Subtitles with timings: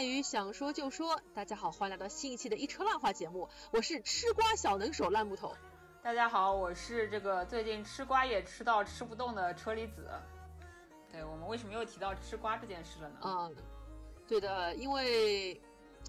[0.00, 5.54] 爱鱼想说就说，大家好，欢迎来到新一期的一车烂话节目，我是吃瓜小能手烂木头。
[6.02, 10.08] 大家好，我是这个最近吃瓜也吃到吃不动的车厘子。
[11.12, 13.18] 对我们为什么又提到吃瓜这件事了呢？
[13.24, 13.54] 嗯，
[14.26, 15.60] 对的，因为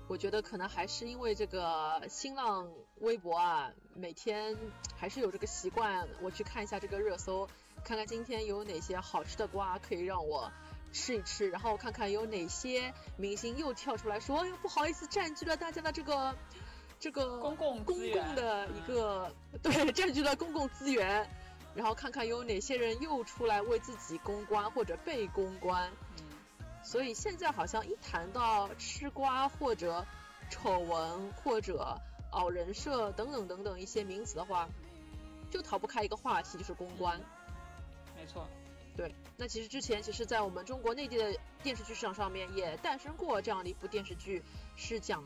[0.07, 4.55] 我觉得可能还是因为这个新浪微博啊，每天
[4.95, 7.45] 还是有这个习惯，我去看一下这个热搜，
[7.83, 10.49] 看看今天有哪些好吃的瓜可以让我
[10.91, 16.35] 吃一吃，然后看看有哪些明星又跳出来说，哎呦不好意思占据了大家的这个
[16.99, 21.29] 这个公共公共的一个对 占据了公共资源，
[21.73, 25.91] 然后看看有哪些人又出来为自己公关或者被公关。
[26.17, 26.25] 嗯，
[26.83, 30.05] 所以现在好像一谈到吃瓜或者
[30.49, 31.97] 丑闻或者
[32.31, 34.67] 哦人设等等等等一些名词的话，
[35.49, 37.19] 就逃不开一个话题，就是公关。
[38.15, 38.47] 没错。
[39.01, 44.43] 对，那其实之前其实，在我们中国内地的电视剧市场上面也诞生过这样的一部电视剧，
[44.75, 45.23] 是讲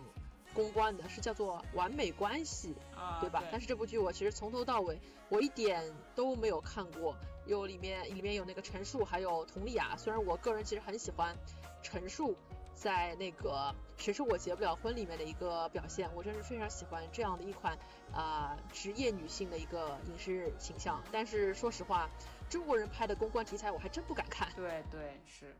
[0.53, 3.43] 公关的，是叫做《完美关系》，啊，对吧？
[3.51, 5.83] 但是这部剧我其实从头到尾我一点
[6.15, 7.13] 都没有看过，
[7.45, 11.35] 有里面里面有那个陈数还有佟丽娅，虽然我个人其实很喜欢
[11.83, 12.33] 陈数
[12.75, 17.77] 在那个《谁说我结不了婚》里面的一个表现，我真是非常喜欢这样的一款
[18.13, 21.01] 啊、职业女性的一个影视形象。
[21.11, 22.09] 但是说实话，
[22.49, 24.49] 中国人拍的公关题材我还真不敢看。
[24.55, 25.55] 对对是，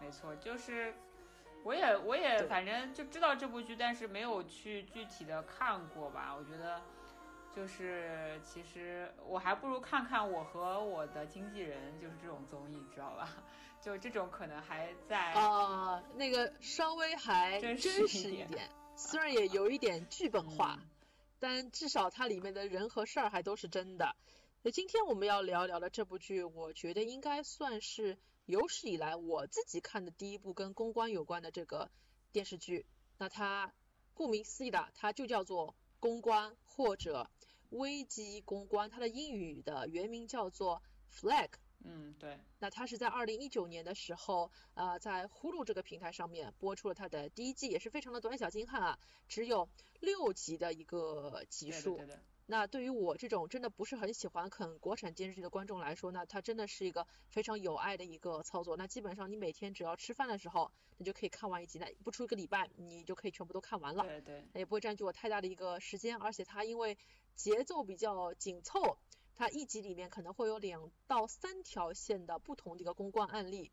[0.00, 0.94] 没错，就是
[1.64, 6.34] 我也我也反正就知道这部剧，但是没有去具体的看过吧。
[6.34, 6.80] 我觉得
[7.54, 13.28] 就是其实我还不如看看我和我的经纪人，就是这种综艺，知道吧？
[13.82, 20.88] 就这种可能还在啊、那个稍微还真真实一点实一点，虽然也有一点剧本化，嗯
[21.38, 24.14] 但至少它里面的人和事儿还都是真的。
[24.62, 31.90] 那今天我们要聊聊的这部剧，我觉得应该算是有史以来我自己看的第一部跟公关有关的这个
[32.30, 32.84] 电视剧。
[33.16, 33.72] 那它
[34.12, 37.30] 顾名思义的，它就叫做公关或者
[37.68, 41.50] 危机公关，它的英语的原名叫做 Flag。
[41.82, 49.66] 嗯对那它是在二零一九年的时候，呃，在呼噜这个平台上面播出了它的第一季，也是非常的短小精悍啊，只有
[50.00, 51.98] 六集的一个集数。
[52.50, 58.76] 那对于我这种真的不是很喜欢啃国产电视剧的观众来说呢，它真的是一个非常有爱的一个操作。
[58.76, 64.02] 那基本上你每天只要吃饭的时候，你就可以看完一集，那不出一个礼拜，你就可以全部都看完了。
[64.02, 66.98] 对对也不会占据我太大的一个时间，而且它因为
[67.36, 68.98] 节奏比较紧凑，
[69.36, 73.70] 它一集里面可能会有两到三条线的不同的一个公关案例，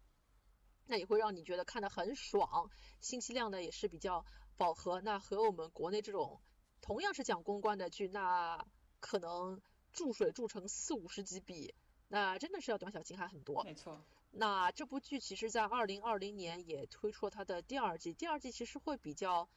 [0.86, 2.70] 那也会让你觉得看得很爽，
[3.02, 4.24] 信息量呢也是比较
[4.56, 5.02] 饱和。
[5.02, 6.40] 那和我们国内这种
[6.88, 8.66] 同样是讲公关的剧，那
[9.02, 9.62] 可能
[9.92, 11.76] 注水注成四五十集比，
[12.08, 13.62] 那真的是要短小精悍很多。
[13.66, 19.50] 没错，那这部剧其实，在二零二零年也推出了它的第二季，第二季其实会比较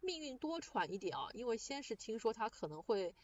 [0.00, 3.16] 命运多舛一点啊，因为先是听说它可能会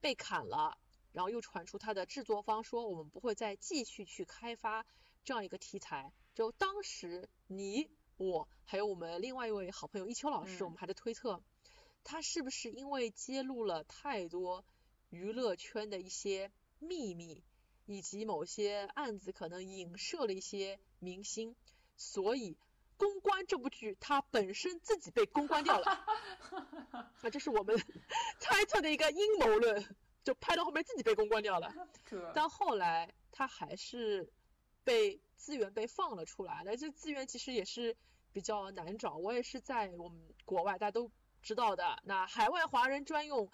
[0.00, 0.76] 被砍了，
[1.12, 4.84] 然后又传出它的制作方说我们不会再继续去开发
[5.22, 6.12] 这样一个题材。
[6.34, 11.40] 就当时你我还有我们另外一位好朋友一秋老师，嗯我们还在推测，
[12.04, 14.64] 他是不是因为揭露了太多
[15.10, 17.42] 娱乐圈的一些秘密，
[17.86, 21.56] 以及某些案子可能影射了一些明星，
[21.96, 22.56] 所以
[22.96, 26.06] 公关这部剧它本身自己被公关掉了。
[27.22, 27.76] 那，这是我们
[28.38, 29.84] 猜测的一个阴谋论，
[30.22, 31.74] 就拍到后面自己被公关掉了。
[32.06, 34.30] 这但后来他还是
[34.84, 37.96] 被资源被放了出来，那这资源其实也是
[38.32, 39.16] 比较难找。
[39.16, 41.10] 我也是在我们国外大家都
[41.44, 43.50] 知道的，那海外华人专用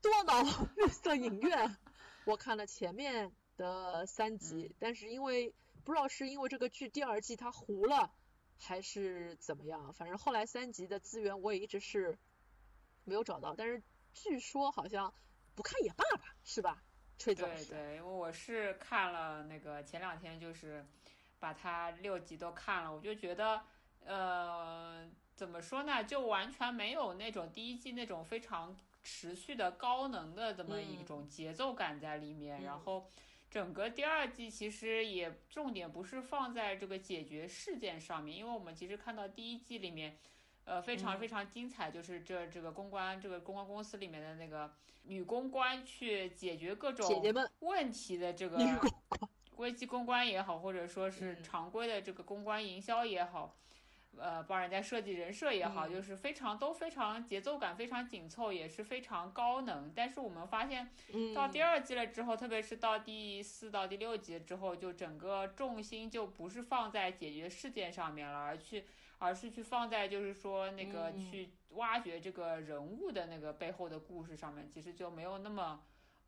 [0.00, 0.44] 多瑙
[0.76, 1.76] 绿色影院，
[2.24, 5.52] 我看了前面的三集，但是因为
[5.84, 8.12] 不知道是因为这个剧第二季它糊了，
[8.60, 12.16] 还是怎么样，反正后来三集的资源我也一直是
[13.04, 13.82] 没有找到，但是
[14.14, 15.12] 据说好像
[15.56, 16.84] 不看也罢吧，是吧？
[17.18, 17.64] 崔总是。
[17.64, 20.86] 对对，因为我是看了那个前两天就是
[21.40, 23.60] 把它六集都看了，我就觉得
[24.04, 25.04] 呃
[25.38, 32.64] 怎么说呢，就完全没有那种第一季那种非常持续的高能的这么一种节奏感在里面，嗯。
[32.64, 33.08] 然后。
[33.50, 40.18] 整个第二季其实也重点不是放在这个解决事件上面，因为我们其实看到第一季里面，
[40.64, 41.18] 呃，非常嗯。
[41.18, 44.70] 非常精彩，就是这这个公关这个公关公司里面的那个
[45.04, 47.08] 女公关去解决各种
[47.60, 48.58] 问题的这个
[49.56, 51.42] 危机公关也好，或者说是嗯。
[51.42, 53.56] 常规的这个公关营销也好，
[54.16, 59.92] 呃，帮人家设计人设也好，嗯就是非常都非常节奏感非常紧凑，也是非常高能。
[59.94, 68.84] 但是我们发现嗯，到第二季了之后，特别是到第四到第六集之后，就整个重心就不是放在解决事件上面了，而去
[69.18, 75.82] 而是去放在就是说那个嗯去挖掘这个人物的那个背后的故事上面，其实就没有那么。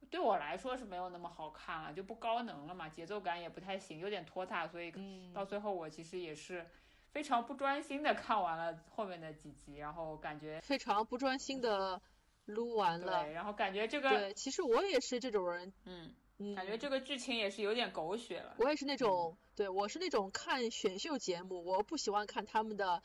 [0.09, 6.67] 对我来说是没有那么好看了，就不高能了嘛，节奏感也不太行，有点拖沓，所以嗯到最后我其实也是
[7.13, 12.01] 非常不专心的看完了后面的几集，然后感觉非常不专心的
[12.47, 13.25] 撸完了。
[13.25, 18.55] 对，然后感觉这个对，其实我也是这种人，嗯，嗯，感觉这个剧情也是有点狗血了。
[18.59, 23.03] 我也是那种，对我是那种看选秀节目，我不喜欢看他们的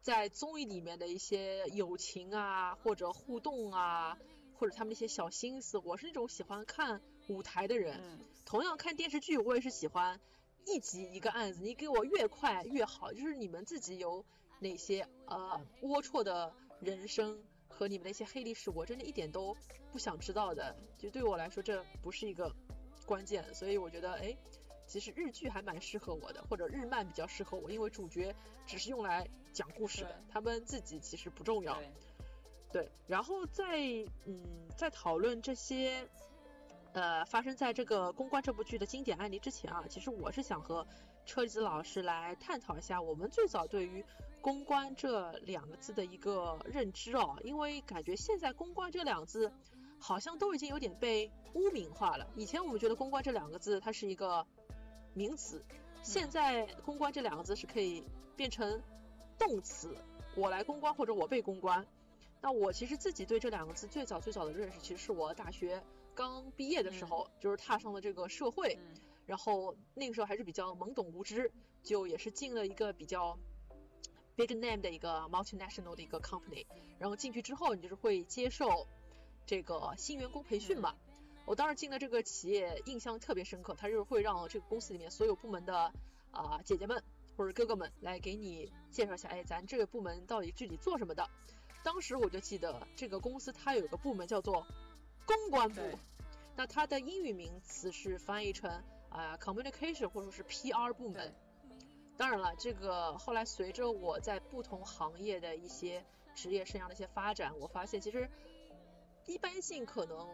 [0.00, 4.16] 在综艺里面的一些友情啊，或者互动啊，
[4.58, 5.78] 或者他们一些小心思。
[5.78, 8.00] 我是那种喜欢看舞台的人。
[8.02, 10.20] 嗯同样看电视剧，我也是喜欢
[10.66, 13.12] 一集一个案子，你给我越快越好。
[13.12, 14.24] 就是你们自己有
[14.60, 19.56] 哪些呃龌龊的人生和你们的一些黑历史，我真的一点都
[19.92, 20.76] 不想知道的。
[20.98, 22.54] 就对我来说，这不是一个
[23.06, 24.36] 关键，所以我觉得，哎，
[24.86, 28.34] 其实日剧还蛮适合我的，或者日漫比较适合我，因为主角
[28.66, 31.74] 只是用来讲故事的，他们自己其实不重要。
[31.74, 31.92] 对，
[32.72, 33.78] 对，然后在
[34.24, 36.08] 嗯，在讨论这些
[36.94, 40.86] 呃发生在这个公关这部剧的经典案例之前啊，其实我是想和
[41.26, 44.04] 车厘子老师来探讨一下我们最早对于
[44.40, 49.52] 公关这两个字的一个认知哦，因为感觉现在公关这两个字
[49.98, 52.26] 好像都已经有点被污名化了。
[52.36, 54.46] 以前我们觉得公关这两个字它是一个
[55.14, 55.64] 名词，
[56.02, 58.04] 现在公关这两个字是可以
[58.36, 58.82] 变成
[59.38, 59.96] 动词，
[60.36, 61.86] 我来公关或者我被公关。
[62.42, 65.82] 那我其实自己对这两个字最早最早的认识，其实是我大学
[66.14, 71.50] 刚毕业的时候，就是踏上了这个社会，嗯然后那个时候还是比较懵懂无知，
[71.82, 73.38] 就也是进了一个比较
[74.36, 76.66] big name 的一个 multinational 的一个 company，
[76.98, 78.86] 然后进去之后，你就是会接受
[79.46, 80.94] 这个新员工培训嘛。
[81.46, 85.92] 我当时进了这个企业，印象特别深刻，他就是会让这个公司里面所有部门的
[86.30, 87.02] 啊、姐姐们
[87.36, 91.28] 或者哥哥们来给你介绍一下，哎，咱这个部门到底具体做什么的。
[91.82, 94.66] 当时我就记得这个公司它有个部门叫做
[95.26, 95.80] 公关部，
[96.56, 98.70] 那它的英语名词是翻译成
[99.08, 101.34] 啊、communication 或者说是 PR 部门。
[102.16, 106.04] 当然了，这个后来随着我在不同行业的一些
[106.34, 108.30] 职业生涯的一些发展，我发现其实
[109.26, 110.28] 一般性可能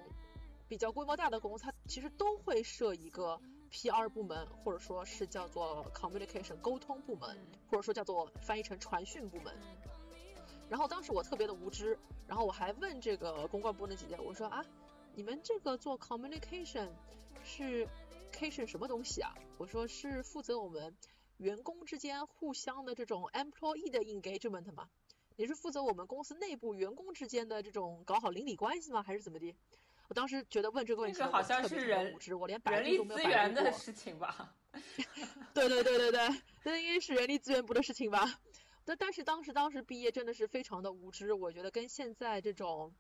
[0.69, 3.41] 比较规模大的公司，它其实都会设一个
[3.71, 7.59] PR 部门，或者说是叫做 communication 沟通部门，嗯。
[7.71, 9.55] 或者说叫做翻译成传讯部门。
[9.63, 9.67] 嗯。
[10.69, 14.65] 然后当时我特别的无知，然后我还问这个公关部的姐姐，我说啊，
[15.15, 16.89] 你们这个做 communication
[17.45, 17.87] 是
[18.33, 19.35] cation 什么东西啊？
[19.59, 20.97] 我说是负责我们
[21.39, 24.89] 员工之间互相的这种 employee 的 engagement 吗？
[25.37, 29.03] 你是负责我们公司内部员工之间的这种搞好邻里关系吗？
[29.03, 29.55] 还是怎么的？
[30.09, 33.23] 我当时觉得问这个问题好像是人无知，我连百人力资。
[33.23, 34.55] 源的事情吧。
[35.55, 36.29] 对对对对对，
[36.65, 38.41] 那应该是人力资源部的事情吧？
[38.85, 42.93] 但但是当时当时毕业真的是非常的无知，我觉得跟现在这种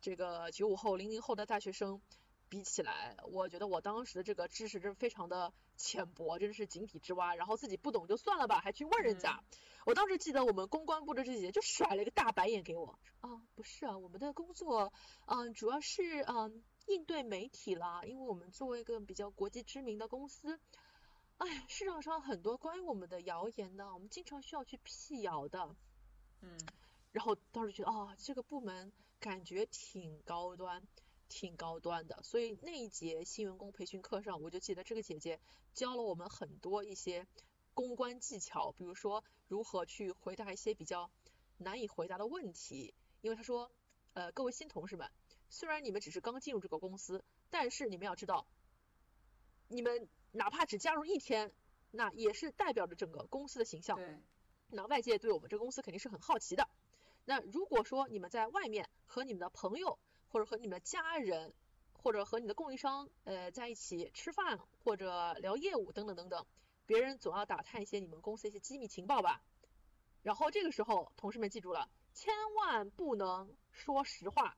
[0.00, 2.00] 这个九五后、零零后的大学生
[2.48, 7.34] 比起来，我觉得我当时的这个知识真是非常的浅薄，真是井底之蛙。
[7.34, 9.42] 然后自己不懂就算了吧，还去问人家。
[9.84, 14.92] 我当时记得我们公关部的这姐姐就甩了一个大白眼给我，啊，不是啊，我们的工作，
[15.26, 20.60] 嗯、主要是嗯、应对媒体啦，因为我们作为一个比较国际知名的公司。
[21.38, 25.74] 哎，市场上很多关于我们的谣言呢，我们经常需要去辟谣的。
[26.42, 26.58] 嗯
[27.12, 30.82] 然后当时觉得，哦，这个部门感觉挺高端，
[31.28, 32.22] 挺高端的。
[32.22, 35.40] 所以那一节新员工培训课上，我就记得这个姐姐
[35.74, 37.26] 教了我们很多一些
[37.74, 41.10] 公关技巧，比如说如何去回答一些比较
[41.56, 42.94] 难以回答的问题。
[43.20, 43.70] 因为她说，
[44.14, 45.10] 呃，各位新同事们，
[45.50, 48.46] 虽然你们只是刚进入这个公司，但是你们要知道，
[49.66, 51.52] 你们哪怕只加入一天，
[51.90, 53.96] 那也是代表着整个公司的形象。
[53.96, 54.22] 对，
[54.68, 56.68] 那外界对我们这个公司肯定是很好奇的。
[57.28, 59.98] 那如果说你们在外面和你们的朋友，
[60.30, 61.52] 或者和你们的家人，
[61.92, 66.46] 或者和你的供应商，呃，在一起吃饭或者聊业务等等等等，
[66.86, 69.42] 别人总要打探一些你们公司一些机密情报吧。
[70.22, 74.56] 然后这个时候，同事们记住了，千万不能说实话。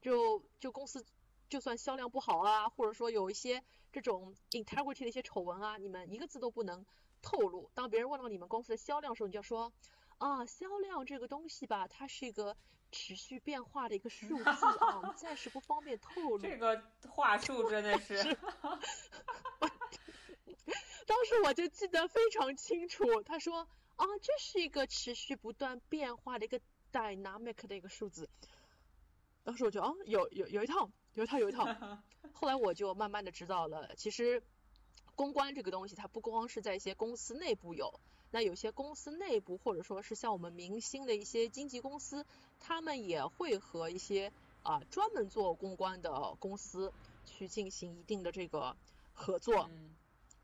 [0.00, 1.06] 就就公司
[1.48, 3.62] 就算销量不好啊，或者说有一些
[3.92, 6.84] 这种 integrity 的一些丑闻啊，你们一个字都不能
[7.22, 7.70] 透露。
[7.72, 9.72] 当别人问到你们公司的销量的时候，你就说
[10.20, 12.54] 啊，销量这个东西吧，它是一个
[12.92, 16.38] 持续变化的一个数字啊，我 们暂时不方便透露。
[16.38, 18.16] 这个话术真的是，
[21.06, 26.60] 当时我就记得非常清楚，他说啊，这是一个持续不断变化的一个
[26.92, 28.28] dynamic 的一个数字。
[29.42, 31.64] 当时我就啊，有有有一套，有一套，有一套。
[32.34, 34.42] 后来我就慢慢的知道了，其实
[35.14, 42.24] 公关这个东西，它不光是在一些公司内部有，那有些公司内部或者说是像我们明星的一些经纪公司，
[42.60, 44.32] 他们也会和一些
[44.62, 46.92] 啊专门做公关的公司
[47.24, 48.76] 去进行一定的这个
[49.12, 49.68] 合作，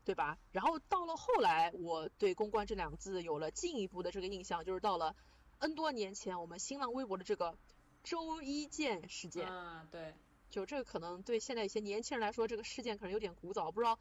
[0.03, 0.37] 对吧？
[0.51, 5.15] 然后到了后来，我对公关这两个字有了进一步的这个印象，就是到了
[5.59, 7.57] N 多年前，我们新浪微博的这个
[8.03, 9.47] 周一见事件。
[9.49, 10.13] 嗯，对。
[10.49, 13.99] 就这个可能对现在一些年轻人来说，这个事件可能有点古早，不知道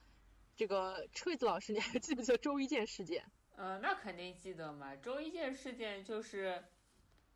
[0.56, 3.24] 这个锤子老师你还记不记得周一见事件？
[3.56, 4.94] 呃，那肯定记得嘛。
[4.96, 6.64] 周一见事件就是，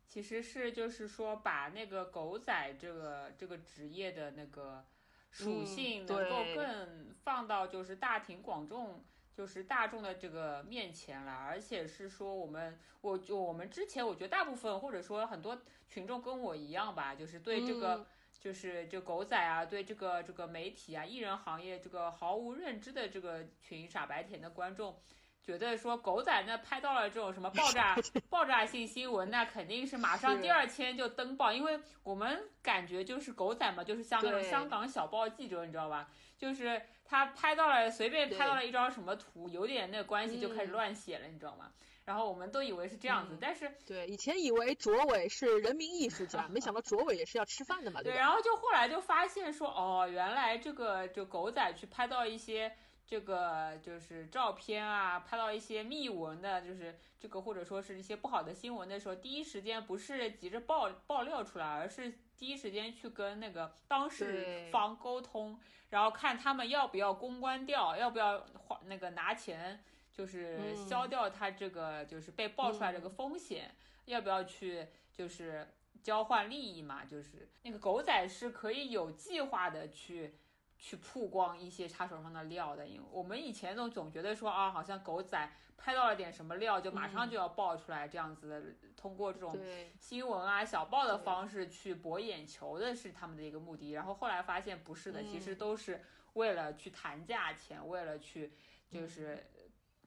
[0.07, 4.85] 其实是就是说把那个狗仔这个这个职业的那个
[5.29, 18.05] 属性能够更放到就是大庭广众，就是大众的这个面前了，而且是说我们我就我们之前我觉得大部分或者说很多群众跟我一样吧，就是对这个。
[18.39, 24.97] 就是就狗仔啊，对这个这个媒体啊、艺人行业这个毫无认知的这个群傻白甜的观众，
[25.43, 27.97] 觉得说狗仔那拍到了这种什么爆炸
[28.29, 36.07] 爆炸性新闻，那肯定是马上第二天就登报，因为我们感觉就是狗仔嘛，就是像那种香港小报记者，你知道吧？
[36.37, 41.71] 就是他拍到了随便拍到了一张什么图，有点那个关系就开始乱写了，你知道吗？
[42.03, 52.75] 然后我们都以为是这样子，但是对以前以为卓伟是人民艺术家，没想到卓伟也是要吃饭的嘛，对对，然后就后来就发现说，哦，原来这个就狗仔去拍到一些
[53.11, 69.83] 这个就是照片啊，拍到一些密文的，就是这个或者说是一些不好的新闻的时候，第一时间不是急着爆爆料出来，而是第一时间去跟那个当事方沟通，然后看他们要不要公关掉，要不要花那个拿钱。
[70.13, 73.73] 就是消掉他这个就是被爆出来这个风险，
[74.05, 75.67] 要不要去就是
[76.01, 77.05] 交换利益嘛？
[77.05, 80.35] 就是那个狗仔是可以有计划的去
[80.81, 88.63] 去曝光一些他手上的料的，因为我们以前总总觉得说啊，好像狗仔拍到了点什么料，就马上就要爆出来这样子的，
[88.97, 89.55] 通过这种
[89.99, 93.91] 新闻啊小报的方式去博眼球的是他们的一个目的。
[93.91, 98.51] 然后后来发现不是的，其实都是为了去谈价钱，为了去
[98.89, 99.45] 就是。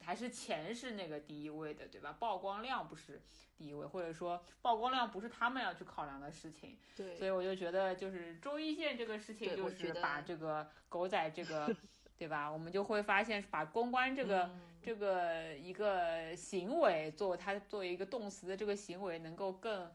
[0.05, 2.15] 还是钱是那个第一位的，对吧？
[2.21, 3.23] 曝光量不是
[3.57, 6.77] 第一位，或者说曝光量不是他们要去考量的事情。
[6.95, 11.75] 对，所以我就觉得，就是周一线这个事情，就是把这个狗仔这个，
[12.19, 12.51] 对吧？
[12.51, 14.51] 我们就会发现，把公关这个
[14.83, 19.91] 这个一个行为，作为它作为一个动词的这个行为，能够更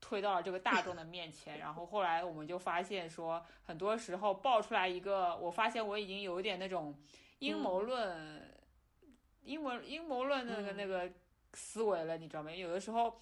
[0.00, 1.58] 推到了这个大众的面前。
[1.58, 6.94] 然后后来我们就发现说，很多时候爆出来一个，我发现我已经有一点那种
[7.38, 8.55] 阴谋论。
[9.46, 11.10] 阴谋阴谋论那个那个
[11.54, 12.50] 思维了，你知道吗？
[12.50, 13.16] 有的时候，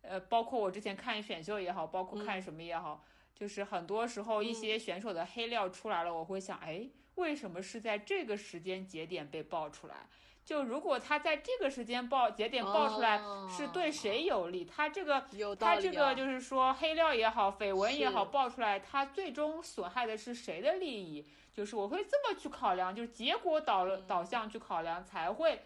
[0.00, 3.04] 呃，包括我之前看选秀也好，包括看什么也好，
[3.34, 10.08] 就是很多时候一些选手的黑料出来了，我会想，哎，为什么是在这个时间节点被爆出来？
[10.44, 14.62] 就如果他在这个时间爆节点爆出来，是对谁有利？
[14.62, 15.24] 他这个
[15.58, 21.26] 他这个就是说黑料也好，绯闻也好爆出来，他最终损害的是谁的利益？
[21.54, 25.62] 就是我会这么去考量，就是结果导导向去考量，才会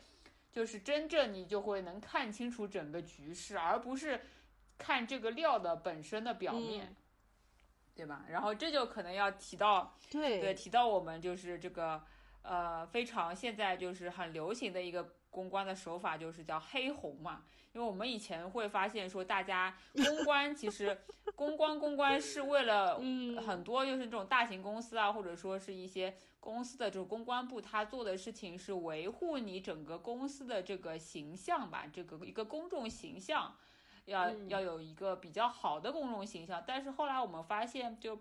[0.52, 4.20] 就是真正你就会能看清楚整个局势，而不是
[4.76, 6.94] 看这个料的本身的表面，
[7.96, 8.26] 对吧？
[8.28, 10.40] 然后这就可能要提到，对。
[10.40, 12.02] 对，提到我们就是这个
[12.42, 17.44] 呃非常现在就是很流行的一个公关的手法，就是叫黑红嘛。
[17.74, 20.98] 因为我们以前会发现说，大家公关其实
[21.36, 22.98] 公关公关是为了
[23.46, 33.54] 很多就是这种大型公司啊，或者说是一些公司的这种公关部，他做的事情是维护你整个公司的这个形象吧，这个一个公众形象，
[34.06, 36.64] 要要有一个比较好的公众形象。
[36.66, 38.18] 但是后来我们发现，就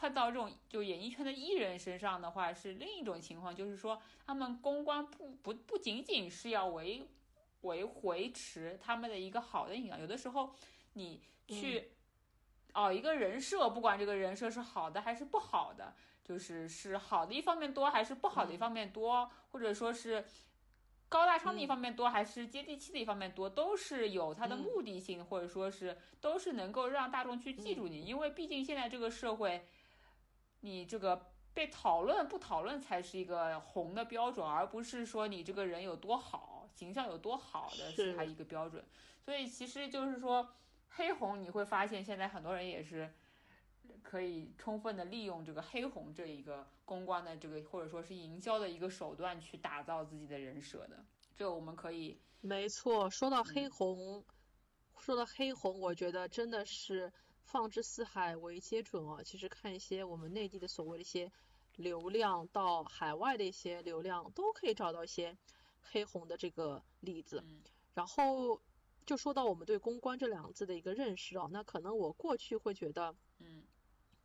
[0.00, 7.06] 碰到这种就演艺圈的艺人身上的话，是另一种情况，就是说他们公关不不不仅仅是要维。
[7.62, 10.50] 维维持他们的一个好的形象，有的时候
[10.94, 11.92] 你去
[12.72, 20.24] 哦一个人设，不管这个人设是好的还是不好的，就是是好的一方面多还是不好的一方面多，或者说是
[21.10, 29.66] 高大上的一方面多还是接地气的一方面多，都是有它的目的性，或者说是都是能够让大众去记住你，因为毕竟现在这个社会，
[30.60, 36.58] 你这个被讨论不讨论才是一个红的标准，而不是说你这个人有多好。
[36.72, 38.82] 形象有多好的是他一个标准，
[39.22, 40.48] 所以其实就是说
[40.88, 43.12] 黑红你会发现现在很多人也是
[44.02, 51.04] 可以充分的利用这个黑红这一个公关的这个或者说是营销的一个手段去打造自己的人设的，
[51.36, 53.10] 这我们可以没错。
[53.10, 54.24] 说到黑红，
[54.96, 57.12] 说到黑红，我觉得真的是
[57.50, 59.22] 放之四海为皆准啊。
[59.22, 61.30] 其实看一些我们内地的所谓的一些
[61.76, 65.36] 流量到海外的一些流量，都可以找到一些。
[65.82, 67.42] 黑红的这个例子。
[67.42, 67.62] 嗯
[67.94, 68.60] 然后
[69.06, 73.64] 就说到我们对公关这两个字的一个认识啊，那可能我过去会觉得嗯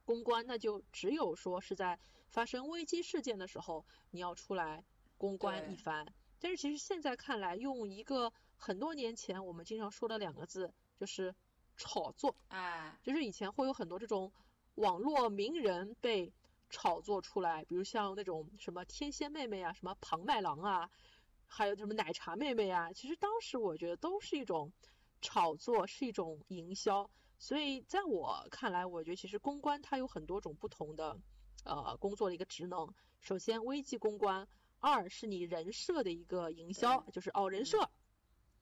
[0.04, 4.84] 公关那就只有说是在发生危机事件的时候你要出来
[5.18, 6.06] 公关一番，
[6.40, 11.34] 但是其实现在看来，用一个很多年前我们经常说的两个字就是
[11.78, 12.36] 炒作。
[12.50, 14.32] 哎就是以前会有很多这种
[14.76, 16.32] 网络名人被
[16.70, 20.90] 炒作出来，比如像那种什么天仙妹妹啊，什么庞麦郎啊，
[21.46, 24.72] 还有什么奶茶妹妹啊，其实当时我觉得都是一种
[25.22, 27.10] 炒作，是一种营销。
[27.38, 31.18] 所以在我看来，我觉得其实公关它有很多种不同的
[31.64, 32.94] 呃工作的一个职能。
[33.22, 34.48] 首先危机公关，
[34.80, 37.90] 二是你人设的一个营销，就是哦人设。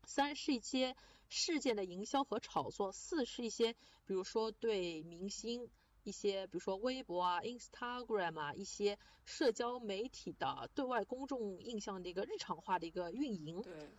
[0.06, 0.96] 三是一些
[1.30, 3.74] 事件的营销和炒作，四是一些
[4.06, 5.70] 比如说对明星
[6.04, 13.90] 一些，比如说微博啊、Instagram 啊一些社交媒体的对外公众印象的一个日常化的一个运营对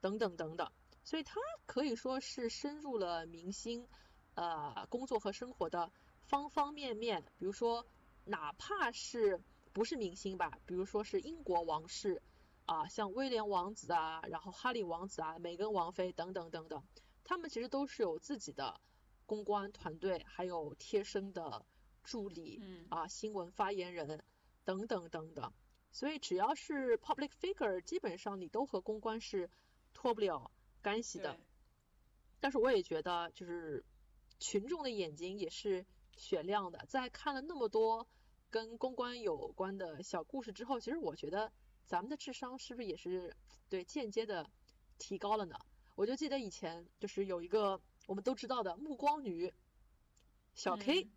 [0.00, 0.70] 等等等等，
[1.02, 3.88] 所以它可以说是深入了明星
[4.34, 5.90] 呃工作和生活的
[6.26, 7.86] 方方面面，比如说
[8.24, 9.40] 哪怕是
[9.72, 12.22] 不是明星吧，比如说是英国王室。
[12.66, 16.82] 啊，像威廉王子啊，然后哈利王子啊，梅根王妃等等等等，
[17.22, 18.80] 他们其实都是有自己的
[19.26, 21.64] 公关团队，还有贴身的
[22.02, 24.24] 助理嗯啊，新闻发言人
[24.64, 25.52] 等等等等。
[25.92, 29.48] 所以只要是 public figure，基本上你都和公关是
[29.92, 30.50] 脱不了
[30.82, 31.38] 干系的。
[32.40, 33.84] 但是我也觉得，就是
[34.40, 35.86] 群众的眼睛也是
[36.16, 38.08] 雪亮的，在看了那么多
[38.50, 41.52] 跟公关有关的小故事之后，其实我觉得
[41.86, 43.34] 咱们的智商是不是也是
[43.68, 44.48] 对间接的
[44.98, 45.56] 提高了呢？
[45.94, 49.52] 我就记得以前就是有一个我们都知道的暮光女
[50.54, 51.10] 小 K，、嗯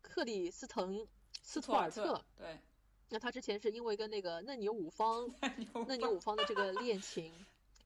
[0.00, 1.06] 克里斯滕
[1.42, 2.60] 斯图图尔特对
[3.08, 5.26] 那她之前是因为跟那个嫩牛五方
[5.88, 7.32] 嫩牛五方的这个恋情，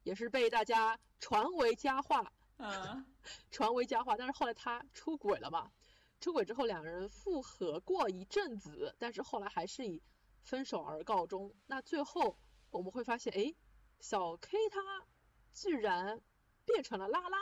[0.03, 3.05] 也是被大家传为佳话，嗯
[3.53, 4.17] 传为佳话。
[4.17, 5.71] 但是后来他出轨了嘛，
[6.21, 10.03] 出轨之后两人复合过一阵子，但是后来还是以
[10.49, 11.55] 分手而告终。
[11.67, 12.39] 那最后
[12.71, 13.55] 我们会发现，哎，
[14.01, 14.81] 小 K 她
[15.53, 16.19] 居然
[16.65, 17.37] 变成了拉拉。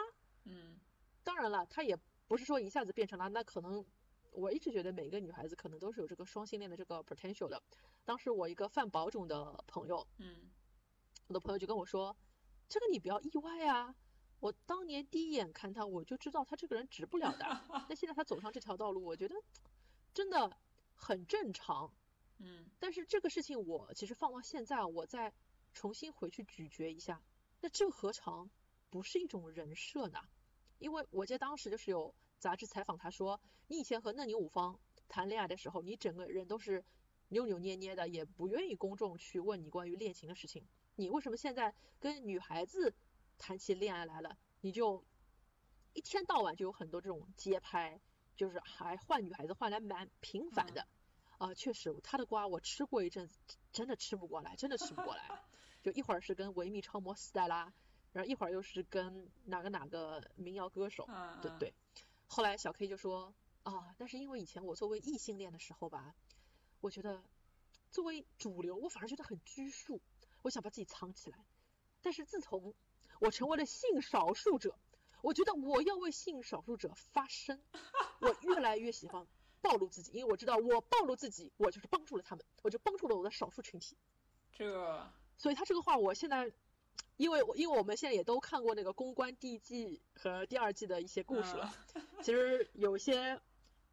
[0.45, 0.81] 嗯
[1.23, 3.85] 当然了，他也不是说一下子变成了，那可能
[4.33, 7.63] 我一直觉得每个女孩子可能都是有这个双性恋的这个 potential 的。
[8.05, 10.51] 当时我一个范保种的朋友，嗯
[11.29, 12.17] 我的朋友就跟我说，
[12.69, 13.95] 这个你不要意外啊。
[14.41, 17.47] 我当年第一眼看他，我就知道他这个人直不了的。
[17.89, 19.35] 那现在他走上这条道路，我觉得
[20.13, 20.59] 真的
[20.95, 21.93] 很正常。
[22.39, 25.33] 嗯但是这个事情我其实放到现在，我再
[25.73, 27.23] 重新回去咀嚼一下，
[27.61, 28.51] 那这何尝
[28.91, 30.21] 不是一种人设呢？
[30.79, 36.85] 因为我记得当时就是有杂志采访他说，你以前和嫩牛五方谈恋爱的时候，你整个人都是
[37.29, 40.67] 扭扭捏捏的，也不愿意公众去问你关于恋情的事情。
[40.95, 42.95] 你为什么现在跟女孩子
[43.39, 45.05] 谈起恋爱来了，你就
[45.95, 48.01] 一天到晚就有很多这种街拍，
[48.37, 50.87] 就是还换女孩子换来蛮频繁的。
[51.39, 53.39] 啊、确实，他的瓜我吃过一阵子，
[53.73, 55.29] 真的吃不过来，真的吃不过来。
[55.83, 57.73] 就一会儿是跟维密超模斯黛拉，
[58.13, 61.05] 然后一会儿又是跟哪个哪个民谣歌手，
[61.43, 61.75] 对对。
[62.27, 66.15] 后来小 K 就说啊，但是因为以前我作为异性恋的时候吧，
[66.81, 67.23] 我觉得
[67.91, 70.01] 作为主流，我反而觉得很拘束，
[70.43, 71.45] 我想把自己藏起来。
[72.03, 72.75] 但是自从
[73.21, 74.77] 我成为了性少数者，
[75.23, 77.63] 我觉得我要为性少数者发声，
[78.21, 79.27] 我越来越喜欢
[79.61, 83.97] 暴露自己，因为我知道我暴露自己，我就是帮助了他们，我就帮助了我的少数群体。
[84.53, 86.51] 这所以他这个话，我现在，
[87.17, 91.75] 因为我因为我们现在也都看过那个公关第一季和第二季的一些故事了，
[92.23, 93.41] 其实有些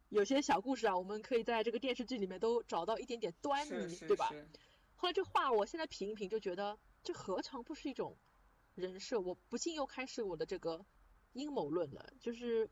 [0.08, 4.32] 有些小故事啊，我们可以在这个电视剧里面都找到一点点端倪，对吧？
[4.96, 8.16] 后来这话我现在品一品，就觉得这何尝不是一种
[8.74, 9.20] 人设？
[9.20, 10.86] 我不禁又开始我的这个
[11.32, 12.70] 阴谋论了，就是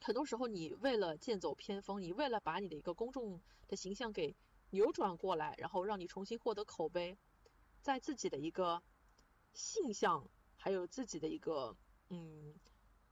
[0.00, 4.34] 很多时候你为了剑走偏锋，你为了把你的一个公众的形象给
[4.70, 7.16] 扭转过来，然后让你重新获得口碑，
[7.80, 8.82] 在自己的一个
[9.54, 11.76] 性向还有自己的一个
[12.10, 12.54] 嗯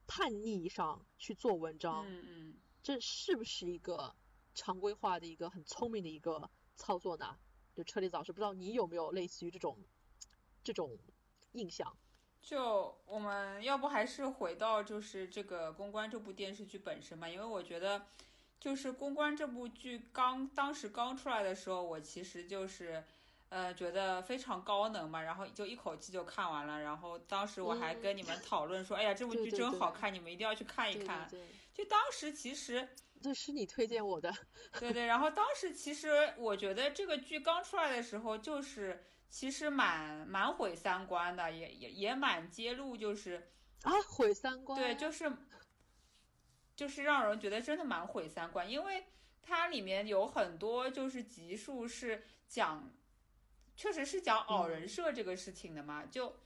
[0.07, 4.15] 叛逆上去做文章，嗯嗯这是不是一个
[4.55, 7.37] 常规化的一个很聪明的一个操作呢？
[7.75, 9.77] 就车厘子老师，不知道你有没有类似于这种
[10.63, 10.97] 这种
[11.53, 11.97] 印象？
[12.47, 18.07] 就我们要不还是回到就是这个公关这部电视剧本身吧，因为我觉得
[18.61, 23.03] 就是公关这部剧刚当时刚出来的时候，我其实就是
[23.49, 31.29] 呃觉得非常高能嘛，然后就一口气就看完了，然后当时我还嗯跟你们讨论说，哎呀这部剧对对对真好看，你们一定要去看一看。
[31.75, 32.89] 就当时其实
[33.23, 34.33] 那是你推荐我的。
[34.79, 43.51] 对对，然后当时其实我觉得这个剧刚出来的时候，就是其实蛮蛮毁三观的，也也也蛮揭露就是
[43.83, 44.79] 啊毁三观。
[44.79, 45.31] 对，就是
[46.75, 49.07] 就是让人觉得真的蛮毁三观，因为
[49.43, 52.91] 它里面有很多就是集数是讲，
[53.77, 56.37] 确实是讲熬人设这个事情的嘛，就。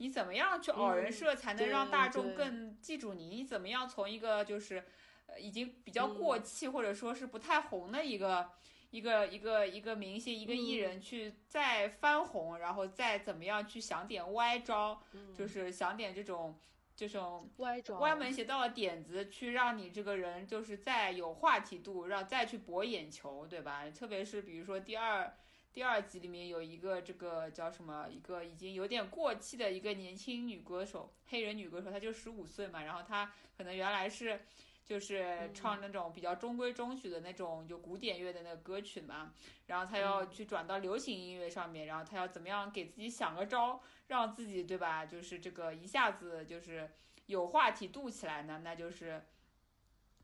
[0.00, 3.30] 你怎么样去熬人设才能让大众更记住你？
[3.30, 4.84] 你怎么样从一个就是
[5.26, 8.48] 呃已经比较过气或者说是不太红的一个
[8.90, 15.00] 一个一个一个明星一个艺人去再翻红，然后再怎么样去想点歪招，
[15.36, 16.58] 就是想点这种
[16.94, 23.90] 这种歪招歪门邪道的点子，去让你这个人就是再有话题度，让再去博眼球，对吧？
[23.90, 25.34] 特别是比如说第二。
[25.70, 34.40] 第二集里面有一个这个叫什么，一个已经有点过气的一个年轻女歌手，黑人女歌手，她就十五岁嘛，然后她可能原来是
[34.88, 39.34] 就是唱那种比较中规中矩的那种就古典乐的那个歌曲嘛，
[39.66, 46.90] 然后他要去转到流行音乐上面，然后他要怎么样给自己想个招，让自己对吧，就是这个一下子就是
[47.26, 49.22] 有话题度起来呢，那就是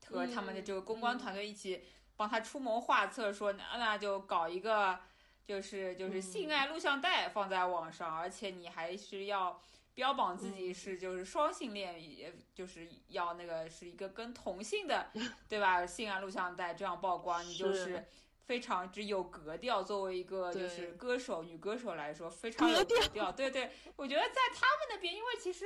[0.07, 1.83] 和他们的这个公关团队一起
[2.17, 4.99] 帮他出谋划策，说那那就搞一个。
[5.47, 9.61] 就是就是性爱录像带放在网上，而且你还是要
[9.95, 15.09] 标榜自己是就是双性恋，也就是要那个是一个跟同性的，
[15.49, 15.83] 对吧？
[15.83, 18.05] 性爱录像带这样曝光，你就是
[18.45, 19.81] 非常之有格调。
[19.81, 23.31] 作为一个就是歌手女歌手来说，非常有格调。
[23.31, 25.65] 对对，我觉得在他们那边，因为其实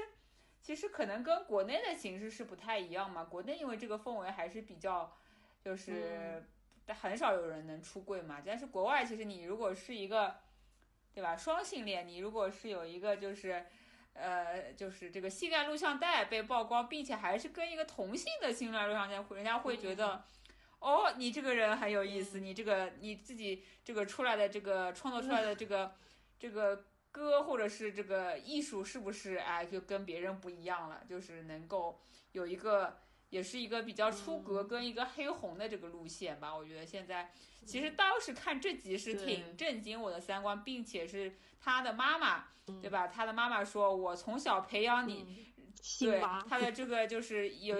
[0.61, 3.25] 其实可能跟国内的形式是不太一样嘛。
[3.25, 5.15] 国内因为这个氛围还是比较
[5.61, 6.45] 就是。
[7.03, 10.37] 很少有人能出柜嘛，但是国外其实你如果是一个，
[11.13, 11.37] 对吧？
[11.37, 13.63] 双性恋，你如果是有一个就是，
[14.13, 20.23] 呃，就是这个性爱录像带被曝光，并且还是跟一个同性的性爱录像带，人家会觉得，
[20.79, 25.95] 哦，你这个人很有意思，你这个你自己这个出来的这个创作出来的这个
[26.39, 31.03] 这个歌或者是这个艺术是不是哎就跟别人不一样了？
[31.07, 33.01] 就是能够有一个。
[33.29, 37.31] 也是一个比较出格跟一个黑红的这个路线吧，我觉得现在
[37.65, 42.45] 其实当时看这集是挺震惊我的三观，并且是他的妈妈，
[42.81, 43.07] 对吧？
[43.07, 45.53] 他的妈妈说：“我从小培养你，
[45.99, 47.77] 对他的这个就是 有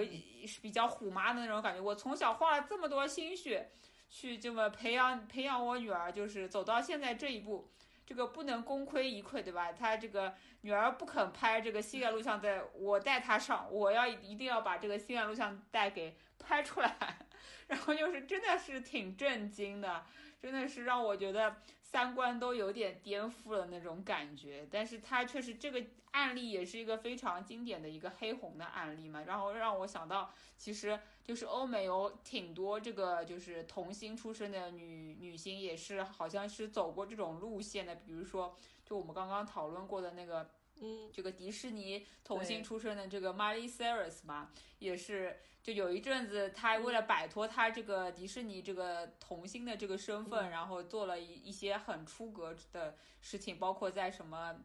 [0.62, 1.80] 比较虎妈的那种感觉。
[1.80, 3.70] 我从小花了这么多心血
[4.08, 7.68] 去这么培养培养我女儿，就是走到现在这一步。”
[8.10, 9.70] 这个不能功亏一篑，对吧？
[9.70, 16.96] 他这个女儿不肯拍这个性爱录像带，我带她上，我要一定要把这个性爱录像带给拍出来。
[17.68, 20.04] 然后就是真的是挺震惊的，
[20.42, 24.66] 真的是让我觉得三观都有点颠覆了那种感觉。
[24.70, 30.98] 但是他确实这个案例也是一个非常经典的一个黑红的案例嘛，然后让我想到其实。
[31.22, 37.94] 就是欧美有挺多这个就是童星出身的女女星，也是好像是走过这种路线的。
[37.94, 54.58] 比如说，就我们刚刚讨论过的那个，嗯，这个迪士尼童星出身的这个 Miley Cyrus 嘛，也是就有一阵子，他为了摆脱他这个迪士尼这个童星的这个身份，然后做了一一些很出格的事情，包括在什么。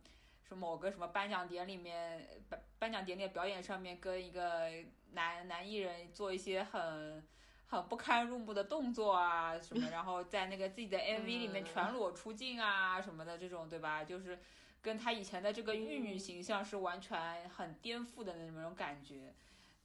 [0.48, 4.70] 是某个什么颁奖典礼里面颁颁奖典礼表演上面跟一个
[5.14, 7.28] 男男艺人做一些很
[7.66, 14.04] 很不堪入目的动作啊什么， 然后在那个自己的 MV 里面全裸出镜啊什么的这种对吧？
[14.04, 14.38] 就是
[14.86, 19.34] 跟他以前的这个玉女形象是完全很颠覆的那种感觉。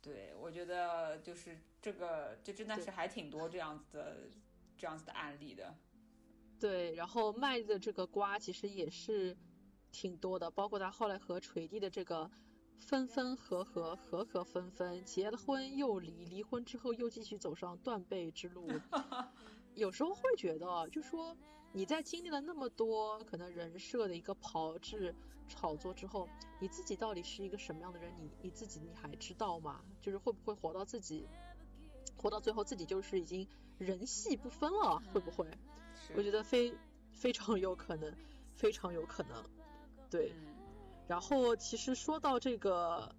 [0.02, 4.16] 对我觉得就是这个就真的是还挺多这样子的
[4.76, 5.74] 这样子的案例的。
[6.58, 9.36] 对，然后卖的这个瓜其实也是。
[9.92, 12.30] 挺多的，包括他后来和锤弟的这个
[12.78, 18.70] 分分合合，合合分分，结了婚又离，离婚之后又继续走上断背之路。
[19.74, 21.36] 有时候会觉得，就说
[21.72, 25.14] 你在经历了那么多可能人设的一个炮制
[25.48, 26.28] 炒作之后，
[26.58, 28.12] 你自己到底是一个什么样的人？
[28.18, 29.80] 你你自己你还知道吗？
[30.00, 31.28] 就是会不会活到自己，
[32.16, 33.46] 活到最后自己就是已经
[33.78, 35.02] 人戏不分了？
[35.12, 35.46] 会不会？
[36.16, 36.74] 我觉得非
[37.12, 38.14] 非常有可能，
[38.54, 39.44] 非常有可能。
[40.10, 40.32] 对，
[41.06, 43.14] 然后其实说到这个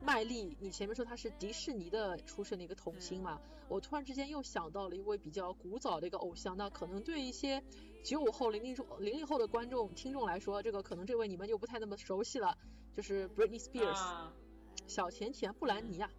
[0.00, 7.62] 麦莉，你前面说她是迪士尼的出身的一个童星嘛，我突然之间又想到了一位比较古早的一个偶像，那可能对一些
[8.04, 12.56] 九五后、零零后、零零后的观众听众来说，这个可能这位你们就不太那么熟悉了，
[12.94, 14.28] 就是 Britney Spears，
[14.86, 16.10] 小甜甜布兰妮啊，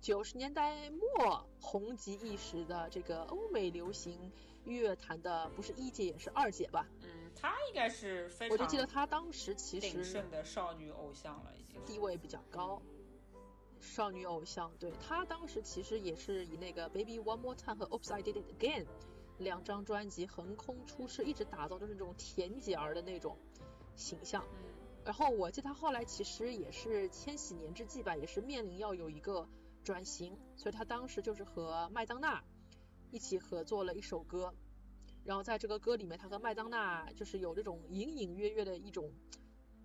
[0.00, 4.30] 九十年代末红极一时的这个欧美流行
[4.64, 6.86] 乐坛的不是一姐也是二姐吧？
[7.00, 7.08] 嗯。
[7.34, 12.80] 她应该是非常，我就记得她当时其实鼎盛的少女偶像了，已经地位比较高。
[13.82, 18.86] 少女偶像，对她当时其实也是以那个 Baby One More Time 和 Oops I Did It Again
[19.38, 23.36] 两张专辑横空出世，一直打造就是那种甜姐儿的那种
[23.96, 24.44] 形象。
[25.04, 29.48] 然后我记得她后来其实也是千禧年之际吧，也是面临要有一个
[29.82, 32.44] 转型，所以她当时就是和麦当娜
[33.10, 34.54] 一起合作了一首歌。
[35.24, 39.12] 然后在这个歌里面，她和麦当娜就是有这种隐隐约约的一种。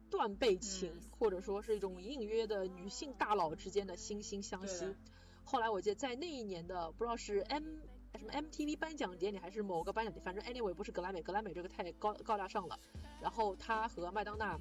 [0.09, 4.95] 断背情，或者说是一种隐隐约约的女性大佬之间的惺惺相惜。
[5.43, 7.63] 后来我记得在那一年的不知道是 M
[8.17, 12.79] 什么 MTV 颁奖典礼还是某个颁奖典礼，反正 anyway 不是格莱美，格莱美这个太高高大上了。
[13.21, 14.59] 然后他和麦当娜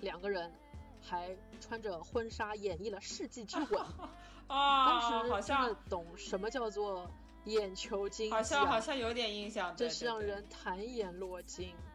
[0.00, 0.52] 两个人
[1.00, 3.84] 还穿着婚纱演绎了世纪之吻。
[4.48, 7.08] 啊，当时好像懂什么叫做
[7.44, 11.68] 眼球经济，好像好像有点印象，真是让人谈眼落睛。
[11.68, 11.89] 对对，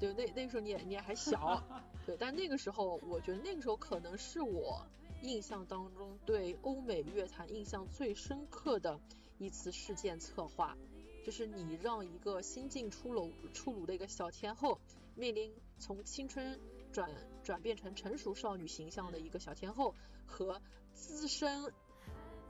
[0.00, 1.62] 那那个时候你也你也还小，
[2.06, 4.86] 对，但那个时候我觉得那个时候可能是我
[5.22, 8.98] 印象当中对欧美乐坛印象最深刻的
[9.38, 10.76] 一次事件策划，
[11.24, 14.80] 就是你让一个新晋出炉出炉的一个小天后，
[15.14, 16.58] 面临从青春
[16.92, 17.10] 转
[17.42, 19.94] 转变成成熟少女形象的一个小天后
[20.26, 20.60] 和
[20.94, 21.72] 资深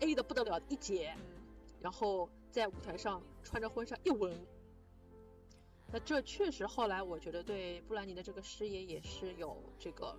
[0.01, 1.15] A 的不得了的一姐，
[1.81, 4.47] 然后在舞台上穿着婚纱一吻。
[5.93, 10.17] 那这确实后来我觉得对布兰妮的这个事业也是有这个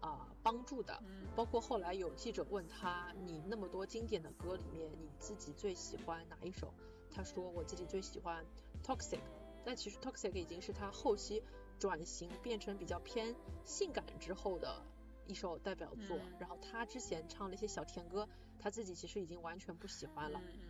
[0.00, 1.02] 啊帮助的。
[1.06, 1.26] 嗯。
[1.34, 6.72] 包括后来有记者问他，你那么多经典的歌里面，你自己最喜欢哪一首？
[7.10, 8.44] 他说我自己最喜欢
[8.84, 9.18] Toxic。
[9.64, 11.42] 但其实 Toxic 已经是他后期
[11.78, 14.80] 转型变成比较偏性感之后的
[15.26, 16.16] 一首代表作。
[16.38, 18.28] 然后他之前唱了一些小甜歌，
[18.60, 20.40] 他自己其实已经完全不喜欢了。
[20.44, 20.60] 嗯。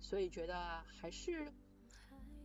[0.00, 1.52] 所以觉得还是。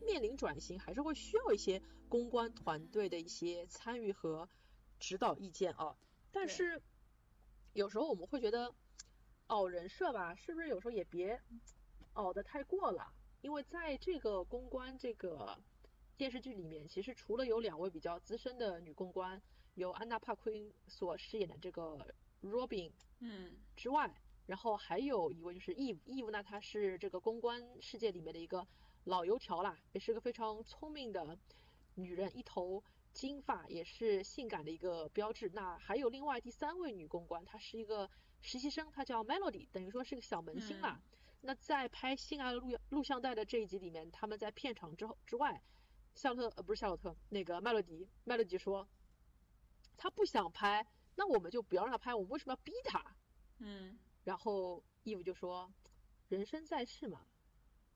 [0.06, 4.50] 面临转型，还是会需要一些公关团队的一些参与和
[5.00, 5.96] 指导意见啊。
[6.32, 6.82] 但是
[7.74, 8.74] 有时候我们会觉得
[9.48, 11.42] 哦人设吧，是不是有时候也别
[12.14, 13.14] 熬得太过了？
[13.42, 15.58] 因为在这个公关这个
[16.18, 19.42] 电视剧里面，其实除了有两位比较资深的女公关，
[19.76, 21.98] 由安娜帕奎所饰演的这个
[22.42, 24.14] Robin，嗯，之外，
[24.46, 28.68] 然后还有一位就是 Eve，Eve 呢，她是这个公关世界里面的一个。
[29.06, 31.38] 老油条啦，也是个非常聪明的
[31.96, 32.84] 女人，一头
[33.14, 35.50] 金发，也是性感的一个标志。
[35.54, 38.10] 那还有另外第三位女公关，她是一个
[38.42, 41.02] 实习生，她叫 Melody，等于说是个小门星啦。
[41.42, 45.62] 那在拍《性爱录录像带》的这一集里面，他们在片场之后之外，
[46.14, 48.88] 夏洛特呃不是夏洛特，那个 Melody，Melody 说，
[49.98, 50.86] 他不想拍，
[51.16, 53.04] 那我们就不要让他拍，我们为什么要逼他？
[53.58, 53.98] 嗯。
[54.24, 55.74] 然后 Eve 就说，
[56.30, 57.26] 人生在世嘛。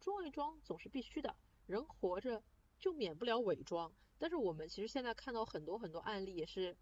[0.06, 2.44] 装一装总是必须的，人活着
[2.80, 3.92] 就免不了伪装。
[4.20, 6.78] 但是我们其实现在看到很多很多案例，也是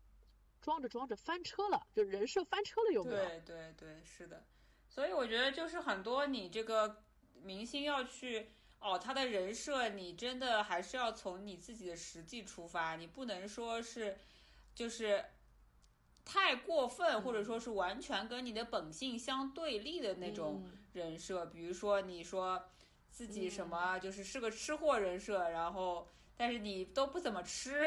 [0.60, 3.16] 装着装着翻车了，就人设翻车了，有没有？
[3.16, 4.44] 对对对，是的。
[4.90, 7.02] 所以我觉得就是很多你这个
[7.42, 8.50] 明星要去
[8.82, 14.18] 哦，他的人设，你真的还是要从你自己的实际出发，你不能说是
[14.76, 15.24] 就是
[16.26, 21.46] 太过分，或者说是完全跟你的本性相对立的那种人设。
[21.46, 22.62] 比如说你说。
[23.13, 27.86] 自己什么就是是个吃货人设，然后但是你都不怎么吃，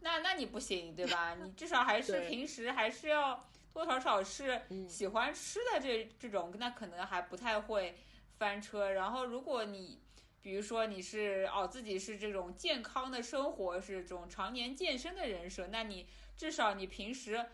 [0.00, 1.34] 那那你不行，对吧？
[1.34, 3.38] 你至少还是平时还是要
[3.70, 7.94] 多少少是喜欢吃的这这种，那可能还不太会
[8.38, 8.90] 翻车。
[8.90, 10.00] 然后如果你
[10.40, 17.44] 比如说你是哦自己是这种健康的生活，是这种常年健身的人设，那你至少你平时。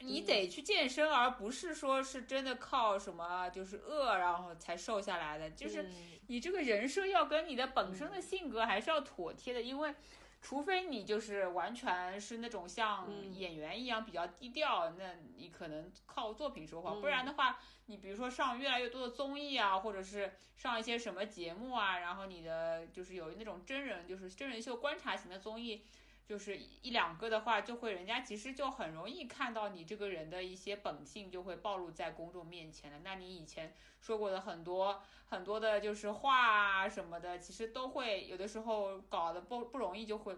[0.00, 5.50] 你得去健身，而不是说是真的靠什么就是饿然后才瘦下来的。
[5.50, 5.90] 就是
[6.28, 9.94] 你这个人设要跟你的本身的性格还是要妥帖的，因为
[10.40, 16.94] 除非你就是完全是那种像演员一样比较低调，那你可能靠作品说话。
[16.94, 25.84] 不然的话，你比如说上越来越多的综艺啊，或者是上一些什么节目啊，然后你的就是有那种真人就是真人秀观察型的综艺。
[26.28, 32.98] 就是一两个的话，就会人家其实就很容易看到你这个人的一些本性，就会暴露在公众面前了。
[33.02, 40.36] 那你以前说过的很多很多的，就是话啊什么的，其实都会有的时候搞得不不容易，就会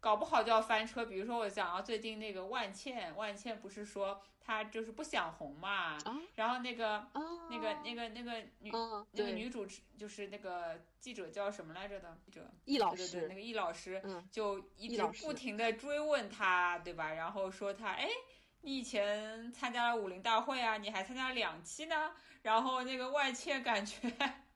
[0.00, 1.06] 搞不好就要翻车。
[1.06, 4.20] 比如说我想到最近那个万茜，万茜不是说。
[4.42, 5.96] 她就是不想红嘛，
[6.34, 7.06] 然后那个
[7.50, 8.72] 那个那个那个女
[9.12, 17.12] 那个女主持就是那个记者叫什么来着的记者易老师，对对对，那个易老师就一直不停的追问她，对吧？
[17.12, 18.08] 然后说她，哎，
[18.62, 22.10] 你以前参加了武林大会啊，你还参加了两期呢。
[22.42, 24.10] 然后那个万茜感觉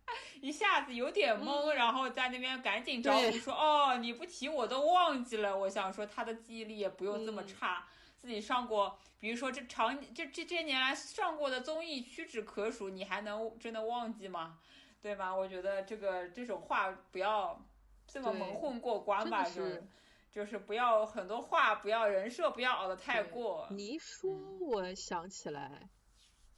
[0.41, 5.57] 一下子有点懵，然后在那边赶紧招呼说，哦，你不提我都忘记了。
[5.57, 7.87] 我想说他的记忆力也不用这么差。
[8.21, 14.59] 自己上过，比如说这长这这这些年来上过的综艺屈指可数，你还能真的忘记吗？
[15.03, 15.35] 对吧？
[15.35, 17.63] 我觉得这个这种话不要
[18.07, 19.87] 这么蒙混过关吧，就是
[20.33, 23.69] 就是不要很多话，不要人设不要熬得太过。
[23.71, 25.91] 你一说，我想起来，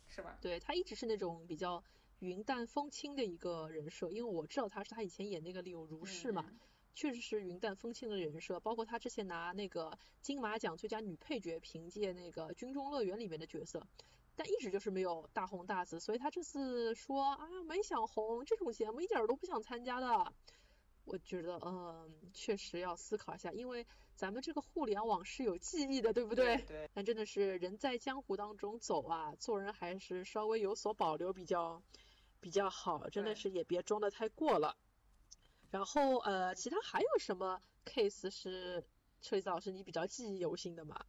[0.06, 0.37] 是吧？
[0.40, 1.82] 对他一直是那种比较
[2.18, 6.44] 云淡风轻的一个人设，因为我知道他是他以前演那个柳如是嘛。
[6.94, 13.87] 确实是云淡风轻的人设，包括他之前拿那个金马奖最佳女配角，凭借那个《军中乐园》里面的角色，
[14.35, 20.33] 但一直就是没有大红大紫，所以他这次说啊没想红这种节目一点都不想参加的，
[21.05, 26.57] 我觉得嗯确实要思考一下，因为咱们这个互联网是有记忆的，对不对？
[26.66, 26.88] 对。
[26.94, 31.83] 但真的是人在江湖当中走啊，做人还是稍微有所保留比较
[32.46, 34.76] 比较好，真的是也别装的太过了。
[35.72, 38.85] 然后呃，其他还有什么 case 是
[39.20, 41.04] 车厘子老师你比较记忆犹新的吗？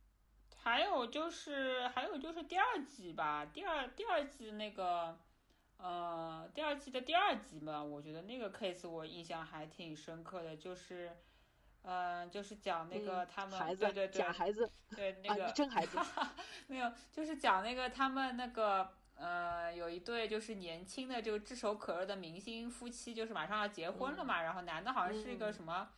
[0.64, 5.16] 还有就是还有就是第二季吧，第二第二季那个
[5.78, 11.12] 呃第二季的第二集嘛，我觉得那个 case 我印象还挺深刻的，就是
[11.84, 16.00] 嗯就是讲那个他们对对对假孩子对那个真孩子
[16.66, 18.92] 没有就是讲那个他们那个。
[19.20, 24.44] 呃，有一对就是年轻的这个炙手可热的明星夫妻，就是马上要结婚了嘛。
[24.44, 25.90] 然后男的好像是一个什么，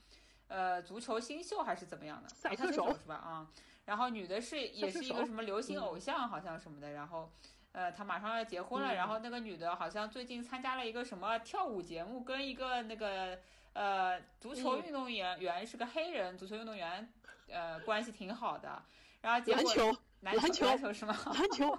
[0.47, 3.15] 呃，足球新秀还是怎么样的赛车手是吧？
[3.15, 3.47] 啊，
[3.83, 6.91] 然后女的是也是一个什么流行偶像，好像什么的。
[6.91, 7.29] 然后，
[7.73, 8.95] 呃，他马上要结婚了。
[8.95, 13.37] 然后那个女的好像最近参加了一个什么跳舞节目，跟一个那个
[13.73, 17.11] 呃足球运动员员是个黑人足球运动员，
[17.49, 18.81] 呃，关系挺好的。
[19.19, 21.17] 然后结果篮球篮球篮球是吗？
[21.33, 21.77] 篮球。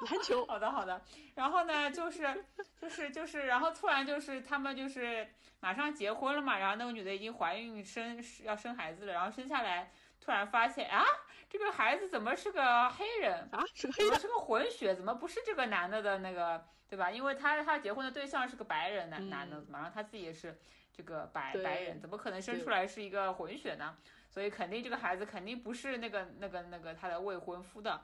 [0.10, 1.00] 篮球，好的好的，
[1.34, 2.44] 然后呢，就是
[2.80, 5.26] 就是就是，然后突然就是他们就是
[5.60, 11.04] 马上结婚了嘛，然后那个女的已经怀孕生要生孩子了，然后生下来，突然发现啊，
[11.48, 13.64] 这个孩子怎么是个黑人啊？
[13.74, 17.10] 是个黑人，是个混血，怎么不是这个男的的那个，对吧？
[17.10, 20.56] 因为他他结婚的对象是个白人男男的，然后他自己也是
[20.92, 23.96] 这个白白人，怎么可能生出来是一个混血呢？
[24.30, 28.00] 所以肯定这个孩子肯定不是那个那个那个他的未婚夫的。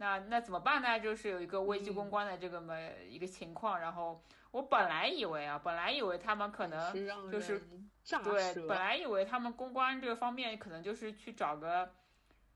[0.00, 0.98] 那那怎么办呢？
[0.98, 2.74] 就是有一个危机公关的这个么
[3.06, 7.62] 一个情况，然后我本来以为啊，本来以为他们可能就是
[8.24, 11.92] 对，本来以为他们公关这个方面可能就是去找个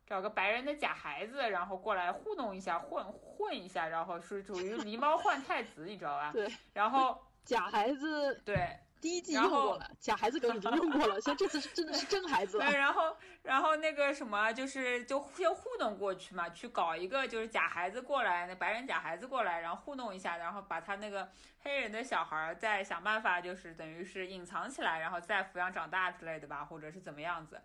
[0.06, 6.30] 找个白人的假孩子，然后过来糊弄一下，混混一下，然后是属于狸猫换太子，你知道吧？
[6.32, 8.78] 对，然后假孩子对。
[9.04, 12.56] 第一季用过了，假孩子梗已经用过了， 像这次是真的是真孩子。
[12.58, 27.60] 对，然后然后那个什么，就是就先糊弄过去嘛，去搞一个就是假孩子过来，那白人假孩子过来，然后糊弄一下，然后把他那个黑人的小孩再想办法，就是等于是隐藏起来，然后再抚养长大之类的吧，或者是怎么样子。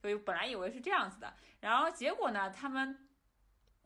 [0.00, 3.08] 所以本来以为是这样子的，然后结果呢，他们。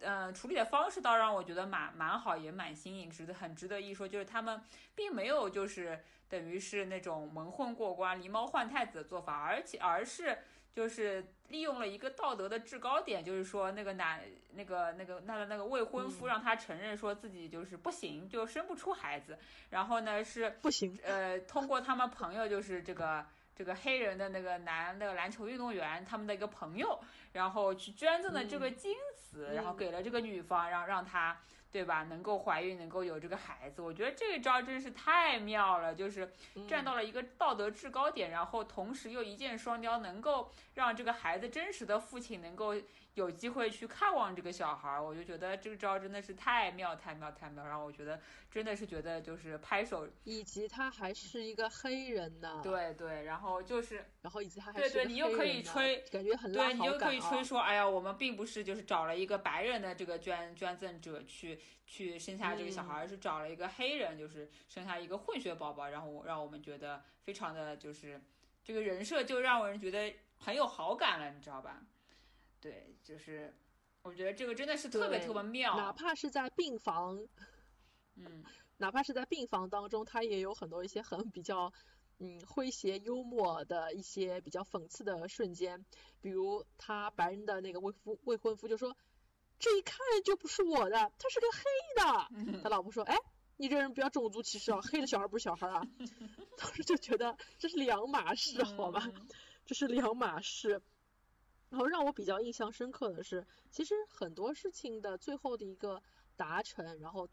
[0.00, 4.06] 嗯，处理的方式倒让我觉得蛮蛮好，也蛮新颖，值得很值得一说。
[4.06, 4.60] 就是他们
[4.94, 10.38] 并没有就是等于是那种蒙混过关、狸猫换太子的做法，而且而是
[10.72, 19.36] 就是利用了一个道德的制高点，就是说那个男那个那个那个那个未婚夫让他承认说自己就是不行，就生不出孩子。
[19.70, 27.00] 然后呢是不行，呃，通过他们朋友就是这个这个黑人的那个男的篮球运动员他们的一个朋友，
[27.32, 28.70] 然后去捐赠的这个
[29.32, 29.54] 精。
[29.54, 31.38] 然后给了这个女方，让让她
[31.70, 33.82] 对吧，能够怀孕，能够有这个孩子。
[33.82, 36.32] 我觉得这一招真是太妙了，就是
[36.66, 42.74] 站到了一个道德制高点，然后同时又一箭双雕，能够让这个孩子真实的父亲能够。
[43.18, 68.20] 有机会去看望这个小孩儿，我就觉得这个招真的是太妙太妙太妙，然后我觉得真的是觉得就是拍手，以及他还是一个黑人呢，对对，然后就是，然后以及他还对对，你又可以吹，感觉很对，你又可以吹说，哎呀，我们并不是就是找了一个白人的这个捐捐赠者去去生下这个小孩，而是找了一个黑人，就是生下一个混血宝宝，然后让我们觉得非常的就是
[68.62, 71.82] 这个人设就让人觉得很有好感了，你知道吧？
[72.60, 73.54] 对，就是
[74.02, 77.26] 我觉得这个真的是特别特别妙，哪怕是在病房，
[78.16, 78.44] 嗯，
[78.78, 81.72] 哪怕是在病房当中，他也有很多一些很比较
[82.18, 85.84] 嗯诙谐幽默的一些比较讽刺的瞬间，
[86.20, 88.96] 比如他白人的那个未夫未婚夫就说，
[89.58, 93.16] 这一看就不是我的，他是个黑的， 他老婆说，哎，
[93.56, 95.82] 你这人不要种族歧视啊，黑的小孩不是小孩啊，
[96.58, 99.08] 当时就觉得这是两码事，好吧，
[99.66, 100.82] 这是两码事。
[101.70, 106.02] 然后让我比较印象深刻的是，其实很多事情的最后的一个
[106.36, 107.28] 达成，然后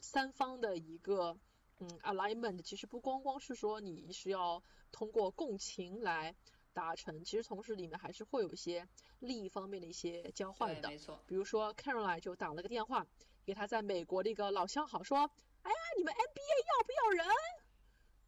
[0.00, 1.36] 三方的一个
[1.78, 6.34] 嗯 alignment，其实不光光是说你是要通过共情来
[6.72, 8.86] 达成，其实同时里面还是会有一些
[9.18, 10.88] 利益方面的一些交换的。
[10.88, 11.20] 没错。
[11.26, 13.06] 比如说 Caroline 就打了个电话
[13.44, 15.18] 给他在美国的一个老相好说，
[15.62, 16.18] 哎呀，你们 NBA
[16.78, 17.26] 要不要人？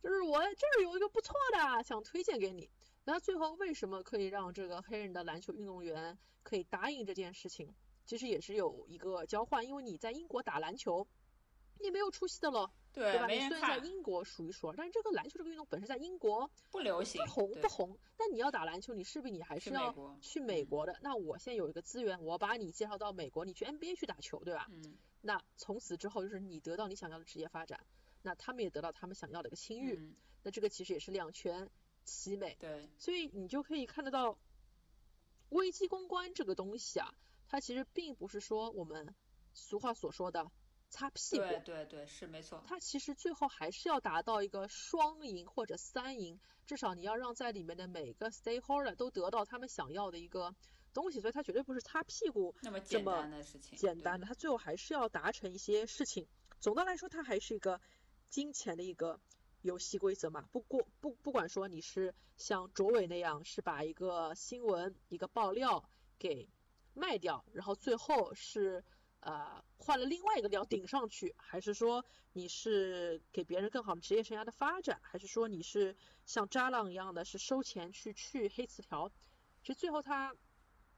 [0.02, 2.68] 就是我这儿有一个不错的，想推荐给你。
[3.04, 7.74] 那最后为什么可以让这个黑人的篮球运动员可以答应这件事情？
[8.06, 11.06] 其实也是有一个交换，因为你在英国打篮球，
[11.80, 12.70] 你没有出息的了。
[12.92, 13.26] 对吧？
[13.26, 17.98] 你虽然在英国数一数二，但是这个篮球这个运动本身在英国不流行、不红、不红。
[18.16, 20.96] 但你要打篮球，你势必你还是要去美国的。
[21.02, 24.68] 那我现在有一个资源，我把你介绍到美国，你去 NBA 去打球，对吧？
[24.70, 24.96] 嗯。
[25.22, 27.84] 那从此之后就是你得到你想要的职业发展，
[28.22, 29.96] 那他们也得到他们想要的一个清誉。
[29.96, 30.14] 嗯。
[30.44, 31.68] 那这个其实也是两全
[32.04, 32.56] 其美。
[32.60, 32.88] 对。
[32.98, 34.38] 所以你就可以看得到，
[35.48, 37.14] 危机公关这个东西啊，
[37.48, 39.14] 它其实并不是说我们
[39.52, 40.50] 俗话所说的。
[40.90, 42.62] 擦屁股，对对对，是没错。
[42.68, 50.54] 它其实最后还是要达到一个双赢或者三赢，至少你要让在里面的每个 stakeholder 都得到他们想要的一个
[50.92, 53.76] 东西，所以它绝对不是擦屁股那么简单的事情。
[53.76, 56.28] 简单的，它最后还是要达成一些事情。
[56.60, 57.80] 总的来说，它还是一个
[58.28, 59.18] 金钱的一个
[59.64, 60.48] 游戏规则嘛。
[60.52, 65.88] 不过不不管说你是像卓伟那样，是把一个新闻一个爆料
[66.18, 66.48] 给
[66.94, 68.84] 卖掉，然后最后是。
[69.26, 72.04] 呃，换了另外一个料顶上去，还是说
[72.34, 75.96] 你是给别人更好的职业生涯的发展，还是说你是
[76.26, 79.10] 像渣浪一样的是收钱去去黑词条？
[79.62, 80.36] 其实最后它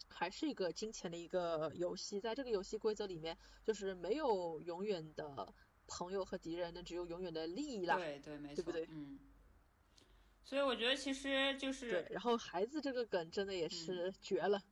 [0.09, 5.55] 还是一个金钱的一个游戏，在这个游戏规则里面，就是没有永远的
[5.87, 7.97] 朋友和敌人，那只有永远的利益啦。
[7.97, 8.87] 对对，没错，对不对？
[8.91, 9.18] 嗯。
[10.45, 14.62] 所以我觉得其实就是对，然后孩子这个梗真的也是绝了。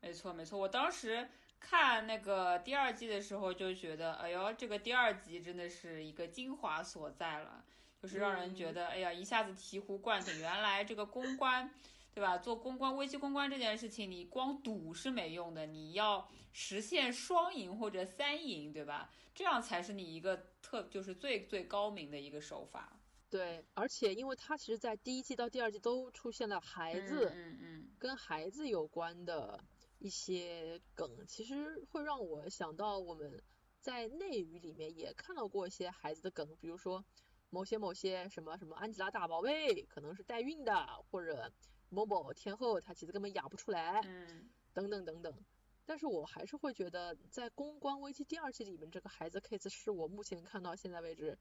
[0.00, 1.28] 没错没错，我当时。
[1.64, 7.64] 看那个第二季的时候就觉得，哎呦，这个第二集真的是一个精华所在了，
[8.00, 10.40] 就是让人觉得，哎呀，一下子醍醐灌顶。
[10.40, 11.72] 原来这个公关，
[12.14, 12.38] 对吧？
[12.38, 19.10] 做公关、危机公关这件事情，你光赌是没用的，你要实现双赢或者三赢，对吧？
[19.34, 22.98] 这样才是你一个特，就是最最高明的一个手法。
[23.30, 29.62] 对，而且因为它其实，在第一季到第二季都出现了孩子，嗯嗯，跟孩子有关的。
[30.04, 33.40] 一些梗其实会让我想到我们
[33.78, 37.04] 在内娱里面也看到过一些孩子的梗，比如说
[37.50, 40.74] 某些某些什么什么安吉拉大宝贝可能是代孕的，
[41.08, 41.52] 或者
[41.92, 45.32] 某某天后他其实根本养不出来，嗯，等等等等。
[45.86, 51.38] 但是我还是会觉得在公关危机第二季里面，这个孩子 case 是我目前看到现在为止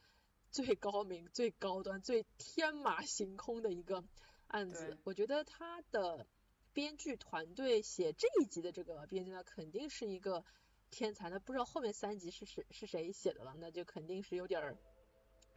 [0.51, 4.03] 最高明、最高端、最天马行空的一个
[4.47, 4.97] 案子。
[5.03, 6.27] 我觉得他的。
[6.73, 10.45] 编剧团队写这一集的这个编剧呢，肯定是一个
[10.89, 11.29] 天才。
[11.29, 14.77] 那不知道后面三集是谁是谁写的了，那就肯定是有点儿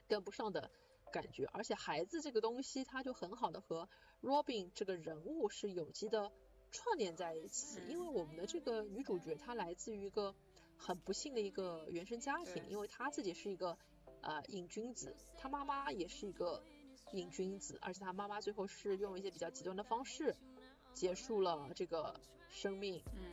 [0.08, 0.72] 跟不上的
[1.14, 1.46] 感觉。
[1.52, 3.88] 而且孩子这个东西，它就很好的和
[4.20, 6.32] Robin 这个人物是有机的
[6.72, 7.78] 串联在一起。
[7.88, 10.34] 因为我们的这个女主角她来自于一个
[10.76, 13.78] 很不幸的一个原生家庭，因为她自己是一个
[14.22, 16.60] 呃瘾君子，她妈妈也是一个
[17.12, 20.34] 瘾君子，而且她妈妈最后是用一些比较极端的方式。
[20.92, 23.32] 结束了这个生命，嗯，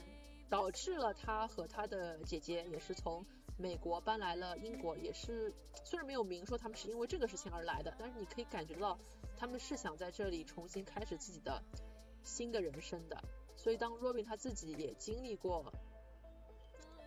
[0.50, 3.24] 导致了她和她的姐姐也是从
[3.62, 5.54] 美国搬来了英国，也是
[5.84, 8.98] 虽然没有明说他们是因为这个事情而来的，但是你可以感觉到
[9.38, 11.62] 他们是想在这里重新开始自己的
[12.24, 13.24] 新的人生的。
[13.56, 15.72] 所以当 Robin 他自己也经历过，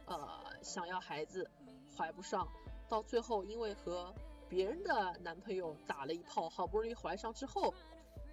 [0.06, 1.50] 呃，想要孩子
[1.96, 2.48] 怀不上，
[2.88, 4.14] 到最后因为和
[4.48, 7.74] 别人的男朋友打了一炮，好不容易怀上之后，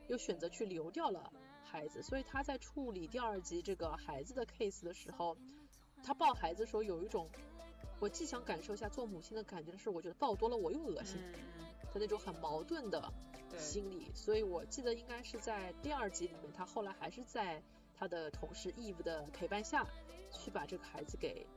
[0.07, 1.33] 又选择去流掉了。
[1.63, 5.37] 孩子，所以他在处理第二集这个孩子的 case 的时候，
[6.03, 7.29] 他抱孩子的时候有一种，
[8.01, 11.21] 我既想感受一下做母亲的感觉的是，我觉得抱多了我又恶心
[11.93, 13.13] 的那种很矛盾的
[13.57, 14.11] 心理。
[14.13, 17.63] 所以我记得应该是在第二集里面，他后来还是在
[17.95, 19.87] 他的同事 Eve 的陪伴下
[20.31, 21.47] 去把这个孩子给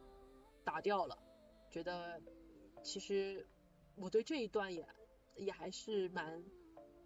[0.62, 1.18] 打掉了。
[1.70, 2.20] 觉得
[2.82, 3.47] 其实
[3.97, 4.86] 我对这一段也
[5.34, 6.45] 也还是蛮。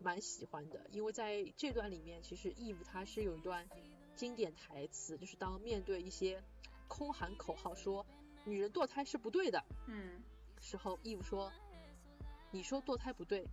[0.01, 3.68] 蛮喜欢的，因为在这段里面，其实 Eve 他是有一段
[4.14, 6.41] 经典台词，就是当面对一些
[6.86, 8.07] 空喊口号说
[8.49, 10.22] 女人堕胎是不对的，嗯，
[10.61, 11.53] 时候，Eve 说，
[12.51, 13.46] 你说堕胎不对，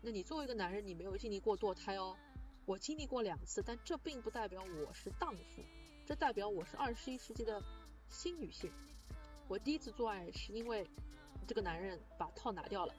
[0.00, 2.16] 那你作为一个男人，你没有经历过堕胎哦，
[2.64, 5.62] 我经历过两次，但这并不代表我是荡妇，
[6.06, 7.62] 这代表我是二十一世纪的
[8.08, 8.72] 新女性。
[9.48, 10.86] 我第一次做爱是因为
[11.46, 12.94] 这个男人把套拿掉了，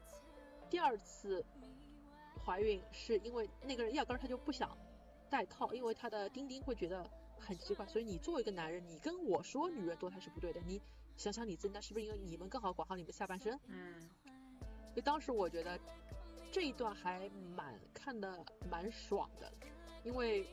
[0.69, 1.45] 第二次。
[2.45, 4.75] 怀孕是因为那个人压根儿他就不想
[5.29, 7.85] 戴套，因为他的丁丁会觉得很奇怪。
[7.85, 10.81] 所以你作为一个男人，你跟我说女人堕胎是不对的，你
[11.19, 13.59] 想想你自己，那是不是因为你们更好管好你们下半身？
[13.67, 14.09] 嗯。
[14.23, 15.77] 所以当时我觉得
[16.49, 19.51] 这一段还蛮看的蛮爽的，
[20.05, 20.47] 因为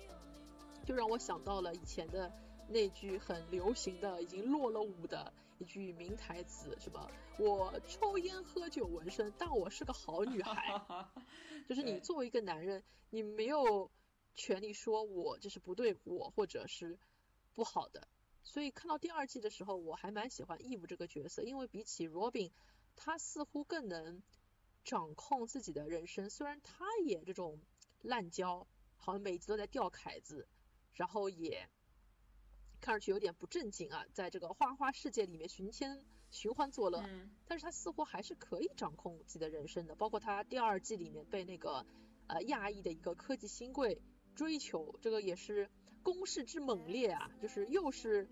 [0.85, 2.31] 就让我想到了以前的
[2.69, 7.09] 那句很流行的、已经落了伍的一句名台词，什么
[7.39, 10.83] “我抽烟喝酒纹身，但我是个好女孩
[11.69, 13.89] ”，就是你作为一个男人，你没有
[14.35, 16.99] 权利说我这是不对我或者是
[17.55, 18.09] 不好的。
[18.49, 22.53] 所以看到第二季的时候，我还蛮喜欢 Eve 这个角色，因为比起 Robin，
[22.95, 24.23] 他似乎更能
[24.85, 26.31] 掌控自己的人生。
[26.31, 27.61] 虽然他也这种
[28.03, 30.47] 滥交，好像每集都在钓凯子，
[30.95, 31.69] 然后也
[32.81, 37.05] 看上去有点不正经啊，在这个花花世界里面寻天寻欢作乐。
[37.49, 41.85] 但是他似乎还是可以掌控自己的人生的，包括他第二季里面被那个
[42.29, 44.01] 呃亚裔的一个科技新贵
[44.37, 45.69] 追求，这个也是。
[46.07, 48.29] 攻势之猛烈啊，就是又是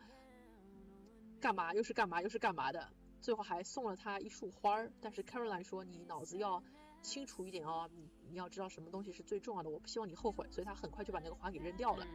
[1.40, 2.88] 干嘛又是干嘛又是干嘛的，
[3.20, 4.92] 最后还送了他一束花儿。
[5.00, 6.62] 但是 Caroline 说你脑子要
[7.02, 10.46] 清楚一点哦，你你要知道什么东西是最重要的，我不希望你后悔。
[10.52, 12.06] 所以他很快就把那个花给扔掉了。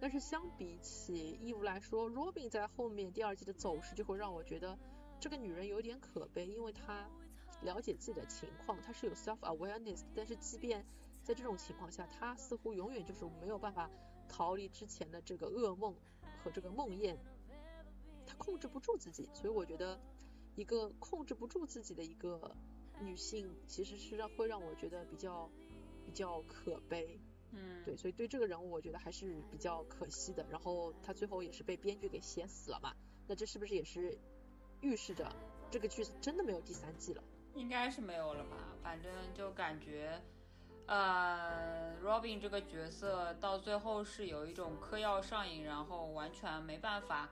[0.00, 4.76] 但是相比起 Eve 来说，Robin 在后面第二季的走势就会让我觉得
[5.20, 7.08] 这个女人有点可悲，因为她
[7.60, 10.84] 了解自己的情况，她是有 self awareness，但是即便
[11.22, 13.88] 在这种情况下，她似乎永远就是没有办法。
[14.32, 15.94] 逃离之前的这个噩梦
[16.42, 17.14] 和这个梦魇，
[18.26, 20.00] 她控制不住自己，所以我觉得
[20.56, 22.56] 一个控制不住自己的一个
[22.98, 25.50] 女性，其实是让会让我觉得比较
[26.06, 27.20] 比较可悲。
[27.50, 30.46] 嗯，对，所以对这个人物我觉得还是比较可惜的。
[30.48, 32.94] 然后他最后也是被编剧给写死了嘛，
[33.28, 34.18] 那这是不是也是
[34.80, 35.30] 预示着
[35.70, 37.22] 这个剧真的没有第三季了？
[37.54, 40.22] 应该是没有了吧，反正就感觉。
[40.86, 47.30] 呃，Robin 这个角色到最后是有一种嗑药上瘾，然后完全没办法，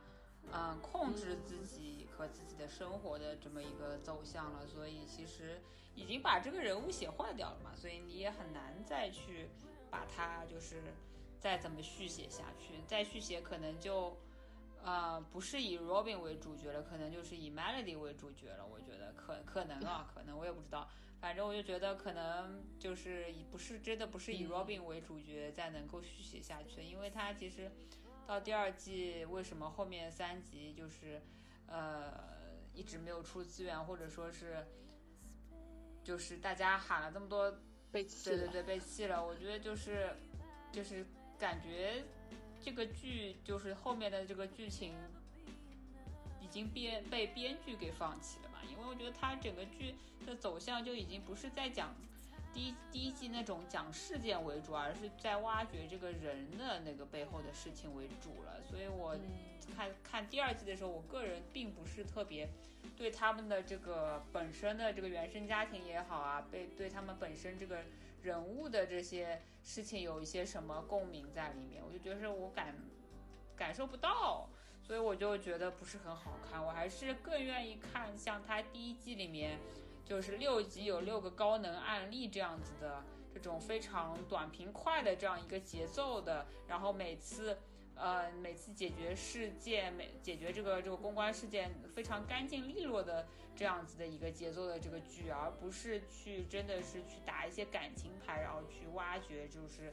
[0.53, 4.67] 嗯，控制自己和自己的生活的这么一个走向了。
[4.67, 5.61] 所以其实
[5.95, 9.51] 已经把这个人物写坏掉了嘛，所以你也很难再去
[9.91, 10.81] 把他就是
[11.39, 12.81] 再怎么续写下去。
[12.87, 14.17] 再续写可能就，
[14.83, 18.65] 呃，不是以 Robin 为主角了，可能就是以 Melody 为主角了。
[18.65, 20.89] 我觉得可可能啊，可能我也不知道。
[21.21, 27.71] 反正我就觉得可能就是以不是真的不是以 Robin 为主角再能够续写下去，因为他其实
[28.27, 31.21] 到第二季为什么后面三集就是
[31.67, 32.13] 呃
[32.73, 34.65] 一直没有出资源，或者说是
[36.03, 37.55] 就是大家喊了这么多
[37.93, 40.09] 被弃对对对被弃了，我觉得就是
[40.73, 41.05] 就是
[41.39, 42.03] 感觉
[42.63, 44.95] 这个剧就是后面的这个剧情
[46.41, 48.50] 已经编被编剧给放弃了。
[48.69, 49.95] 因为我觉得它整个剧
[50.27, 51.95] 的走向就已经不是在讲
[52.53, 58.61] 第一第一季那种讲事件为主，而是在挖掘这个人的那个背后的事情为主了。
[58.69, 59.17] 所以我
[59.77, 62.49] 看看第二季的时候，我个人并不是特别
[62.97, 67.85] 对他们的这个本身的这个原生家庭也好啊，被对他们本身这个
[68.23, 72.75] 人物的这些事情有一些什么共鸣在里面，我就觉得我感
[73.57, 74.49] 感受不到。
[74.83, 79.59] 所以我就觉得不是很好看，我还是更愿意看像他第一季里面，
[80.05, 87.57] 就是六集有六个高能案例这样子的这种非常短平快的这样一个节奏的，然后每次，
[87.95, 99.93] 呃，每次解决事件，每解决这个这个公关事件非常干净利落的这样子的一个节奏的这个剧，而不是去真的是去打一些感情牌，然后去挖掘就是。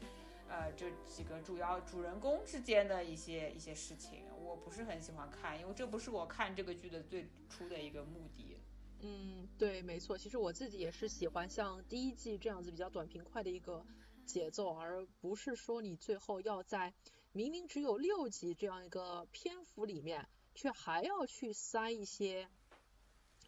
[0.50, 8.56] 呃，这几个主要主人公之间的一些一些事情，我不是很喜欢看，因为这不是我看这个剧的最初的一个目的。
[9.02, 13.86] 嗯，对，没错，其实我自己也是喜欢像第一季这样子比较短平快的一个
[14.26, 16.94] 节奏，而不是说你最后要在
[17.34, 22.48] 明明只有六集这样一个篇幅里面，却还要去塞一些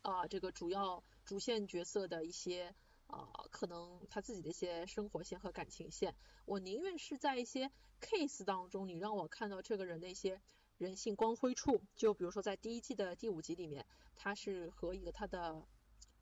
[0.01, 2.75] 啊这个主要主线角色的一些。
[3.11, 6.13] 啊，可能他自己的一些生活线和感情线，
[6.45, 10.39] 我宁愿是在一些 case 当中，你让我看到这个人的一些
[10.79, 11.79] 人性光辉处。
[11.95, 15.63] 就比如说在第一季的第五集里面，他是和一个他的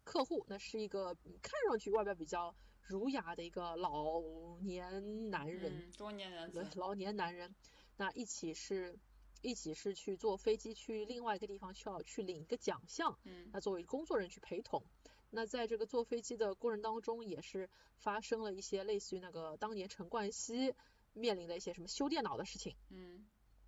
[0.03, 4.21] 客户，那是一个看上去外表比较儒雅的一个老
[4.61, 7.55] 年男人，中年男子，老年男人，
[7.95, 8.97] 那一起是
[9.41, 14.83] 一起是去坐飞机去另外一个地方，需要去领一个奖项，嗯，那作为工作人员去陪同。
[15.29, 20.73] 那在这个坐飞机的过程当中，也是发生了一些类似于那个当年陈冠希
[21.13, 22.75] 面临的一些什么修电脑的事情。
[22.89, 23.27] 嗯。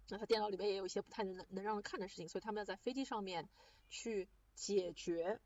[0.09, 3.47] 那他电脑里面也有一些不太能能让人看的事情，所以他们要在飞机上面
[3.89, 5.39] 去解决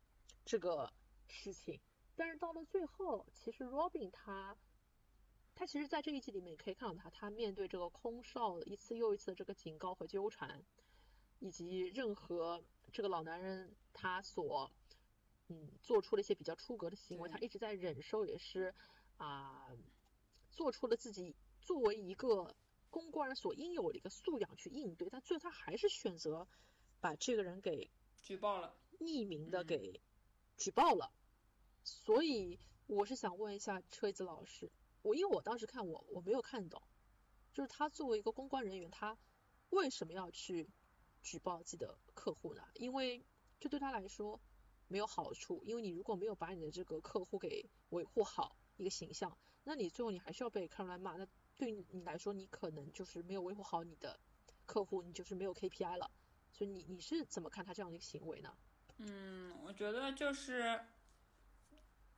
[0.45, 0.91] 这个
[1.27, 1.79] 事情。
[2.15, 4.55] 但是到了最后，其实 Robin 他
[5.55, 10.63] 他其实，在这一季里面也可以看到他，他面对这个空少一次又一次的这个警告和纠缠，
[11.39, 14.71] 以及任何这个老男人他所。
[15.49, 18.73] 嗯，做出了一些比较出格的行为，他一直在忍受，也是
[19.17, 19.67] 啊，
[20.51, 22.55] 做出了自己作为一个
[22.93, 26.47] 公关人所应有的一个素养去应对，但最后他还是选择
[27.01, 27.89] 把这个人给
[28.21, 29.99] 举报了，匿名的给
[30.57, 31.11] 举报了。
[31.83, 34.71] 所以我是想问一下车子老师，
[35.01, 36.83] 我因为我当时看我我没有看懂，
[37.51, 39.17] 就是他作为一个公关人员，他
[39.71, 40.69] 为什么要去
[41.23, 42.61] 举报自己的客户呢？
[42.75, 43.25] 因为
[43.59, 44.39] 这对他来说
[44.87, 51.17] 没有好处，因为你如果没有把你的这个客户给维护好一个形象，那你最后你还是要被客人来骂。
[51.17, 51.27] 那
[51.63, 54.19] 对你来说，你可能就是没有维护好你的
[54.65, 56.11] 客户，你就是没有 KPI 了。
[56.51, 58.53] 所以你你是怎么看他这样的一个行为呢？
[58.97, 60.77] 嗯，我觉得就是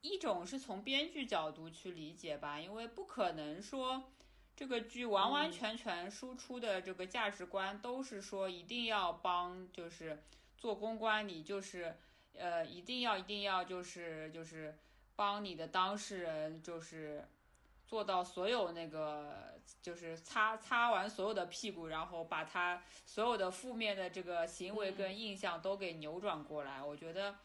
[0.02, 4.12] 一种是从编剧角度去理解吧，因为不可能说
[4.56, 10.24] 这个剧完完全全输出的这个价值观都是说一定要帮，就是
[10.58, 11.96] 做公关，你就是
[12.34, 14.76] 呃一定要一定要就是就是
[15.16, 17.28] 帮你的当事人就是。
[17.88, 26.82] 做到所有那个就是擦擦完所有的屁股，然后把他所有的负面的这个行为跟印象都给扭转过来。
[26.82, 27.36] 我觉得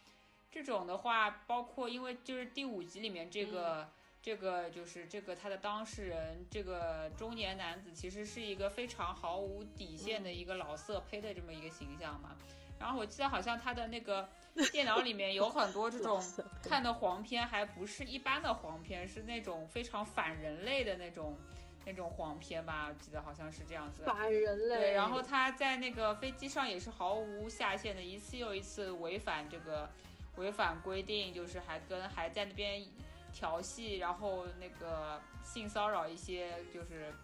[0.51, 3.89] 这种的话，包括因为就是第五集里面这个
[4.23, 12.37] 这个就是这个他的当事人这个中年男子，其实是一个非常毫无底线的一个老色胚的这么一个形象嘛。
[12.81, 14.29] 然后我记得好像他的那个。
[14.73, 16.21] 电脑里面有很多这种
[16.61, 21.39] 看的黄片，还不是一般的黄片，是那种非常反人类的那种
[21.87, 22.91] 那种黄片吧？
[23.01, 24.03] 记得好像是这样子。
[24.05, 24.77] 反人类。
[24.77, 29.89] 对，然后他在那个飞机上也是毫无下限的，一次又一次违反这个
[30.35, 32.85] 违反规定，就是还跟还在那边
[33.33, 37.15] 调戏，然后那个性骚扰一些就是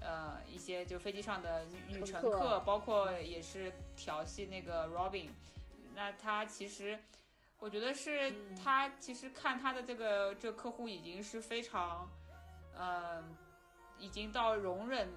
[0.00, 5.28] 呃一些就飞机上的女乘客，包括也是调戏那个 Robin。
[5.94, 6.98] 那他其实，
[7.58, 8.32] 我觉得是
[8.62, 12.08] 他其实看他的这个这个客户已经是非常，
[12.78, 13.36] 嗯，
[13.98, 15.08] 已经到容忍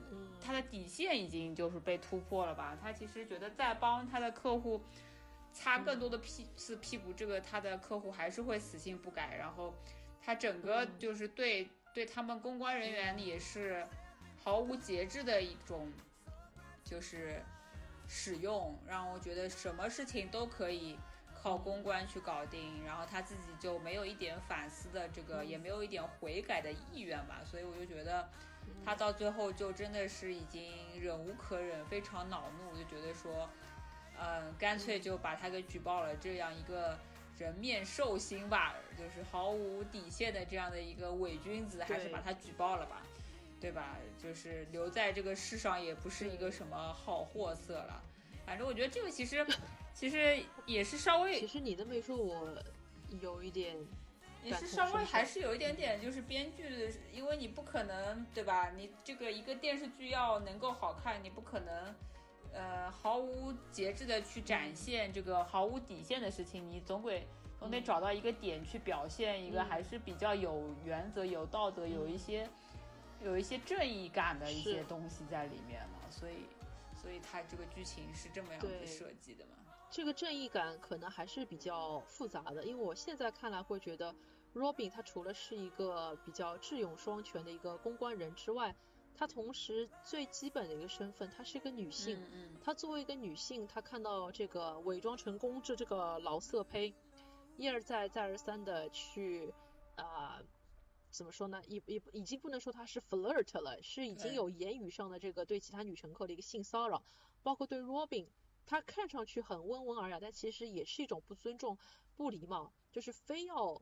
[0.44, 2.76] 他的底线已经就是被突破了吧？
[2.82, 4.82] 他其实觉得在帮他的客户
[5.54, 9.36] 擦更多的屁次屁股，这个他的客户还是会死性不改。
[9.38, 9.76] 然后
[10.20, 13.86] 他整个就是对对他们公关人员也是
[14.44, 15.92] 毫无节制的一种，
[16.84, 17.42] 就是。
[18.14, 21.00] 使用让我觉得什么事情都可以
[21.34, 28.28] 靠公关去搞定，然后他自己就没有一点反思的这个，也没有一点悔改的意愿吧，所以我就觉得
[28.84, 33.50] 他到最后就真的是已经忍无可忍，非常恼怒，就觉得说，
[34.20, 37.00] 嗯，干脆就把他给举报了，这样一个
[37.38, 43.02] 人面兽心吧，就是毫无底线的这样的一个伪君子，还是把他举报了吧。
[43.62, 43.96] 对吧？
[44.22, 48.04] 就是留在这个世上也不是一个什么好货色了。
[48.46, 49.46] 反正我觉得这个其实，
[49.94, 51.40] 其实也是稍微。
[51.40, 52.58] 其实你这么一说，我
[53.22, 53.78] 有一点。
[54.44, 58.72] 也是稍微还是有一点点，就是编剧，因为你不可能，对吧？
[58.72, 61.96] 你这个一个电视剧要能够好看，你不可能，
[62.52, 67.24] 呃，毫无节制的去展现这个毫无底线的事情，你总归
[67.60, 72.50] 总得找到一个点去表现一个还是比较有原则、有道德、有一些。
[73.24, 76.46] 有一些正义感的一些东西在里面嘛，所以，
[77.00, 79.52] 所以它这个剧情是这么样子设计的嘛。
[79.90, 84.16] 这个正义感可能还是比较复杂的，因为我现在看来会觉得
[84.56, 88.74] ，Robin 他除了是一个比较智勇双全的一个公关人之外，
[89.14, 92.18] 他同时最基本的一个身份，她是一个女性。
[92.18, 92.56] 嗯嗯。
[92.64, 96.94] 她作为一个女性，她看到这个伪装成公知这个老色胚，
[97.58, 99.54] 一而再再而三的去
[99.98, 100.42] 啊。
[101.12, 101.62] 怎么说呢？
[101.68, 107.04] 已已已经不能说他是 flirt 了，是已经有言语上的这个对其他女乘客的一个性骚扰，
[107.44, 108.30] 包括对 Robin，
[108.66, 111.78] 他看上去很温文尔雅，但其实也是一种不尊重、
[112.16, 113.82] 不礼貌，就是非要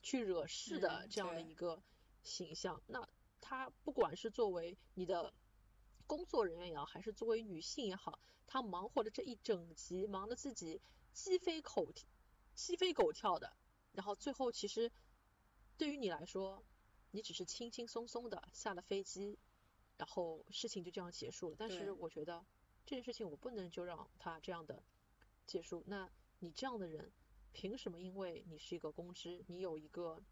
[0.00, 1.82] 去惹事的这样的一个
[2.22, 2.80] 形象。
[2.86, 3.08] 那
[3.40, 5.34] 他不管是作为你的
[6.06, 10.80] 工作人员也好，还是作为女性也好，他忙活的这一整集，忙得自己
[11.12, 11.92] 鸡飞狗
[12.54, 13.56] 鸡飞狗跳的，
[13.90, 14.92] 然后最后其实。
[15.82, 16.62] 对于你来说，
[17.10, 19.36] 你只是轻轻松松的下了飞机，
[19.96, 21.56] 然后事情就这样结束了。
[21.58, 22.46] 但是我觉得
[22.86, 24.80] 这件事情我不能就让他这样的
[25.44, 25.82] 结束。
[25.88, 26.08] 那
[26.38, 27.10] 你这样的人，
[27.52, 28.00] 凭什么？
[28.00, 30.22] 因为你是一个公知，你有一个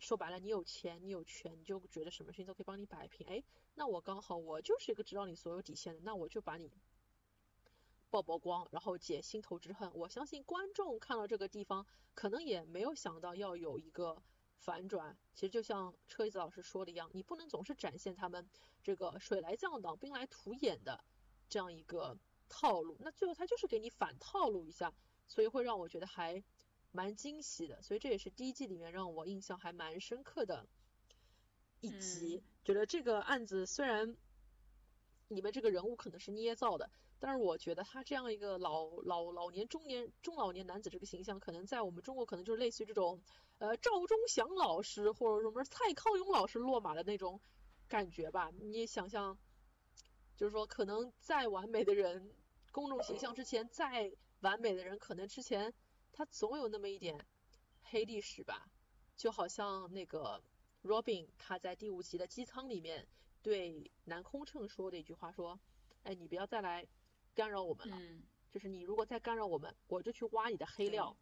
[0.00, 3.24] 说白了，你有钱，你有权，你就觉得什么事情都可以帮你摆平。
[3.28, 3.40] 哎，
[3.76, 6.68] 那我刚好我就是一个知道你所有底线的，那我就把你
[8.10, 9.90] 曝曝光，然后解心头之恨。
[9.94, 11.86] 我相信观众看到这个地方。
[12.14, 14.22] 可能也没有想到要有一个
[14.56, 18.48] 反转，其实就像车子老师说的一样，你不能总是展现他们
[18.82, 21.04] 这个水来降挡、兵来土掩的
[21.50, 22.16] 这样一个
[22.48, 24.94] 套路，那最后他就是给你反套路一下，
[25.28, 26.42] 所以会让我觉得还
[26.90, 30.66] 蛮惊喜的，所以这也是第一季里面让我印象还蛮深刻的
[31.82, 34.16] 一集，觉得这个案子虽然
[35.28, 36.88] 里面这个人物可能是捏造的，
[37.18, 43.20] 但是我觉得他这样一个老老老年中年中老年男子这个形象，可能在我们中国可能就是类似于这种
[43.58, 47.40] 呃赵忠祥老师或者什么蔡康永老师落马的那种
[47.88, 48.50] 感觉吧。
[48.60, 49.38] 你想象，
[50.36, 52.30] 就是说可能再完美的人，
[52.70, 55.72] 公众形象之前再完美的人，可能之前
[56.12, 57.26] 他总有那么一点
[57.82, 58.68] 黑历史吧。
[59.16, 60.42] 就好像那个
[60.84, 63.08] Robin 他在第五集的机舱里面
[63.42, 65.58] 对南空乘说的一句话说，
[66.02, 66.86] 哎，你不要再来
[67.36, 67.96] 干扰我们了，
[68.50, 71.14] 就是你如果再干扰我们，我就去挖你的黑料。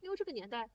[0.00, 0.68] 因为这个年代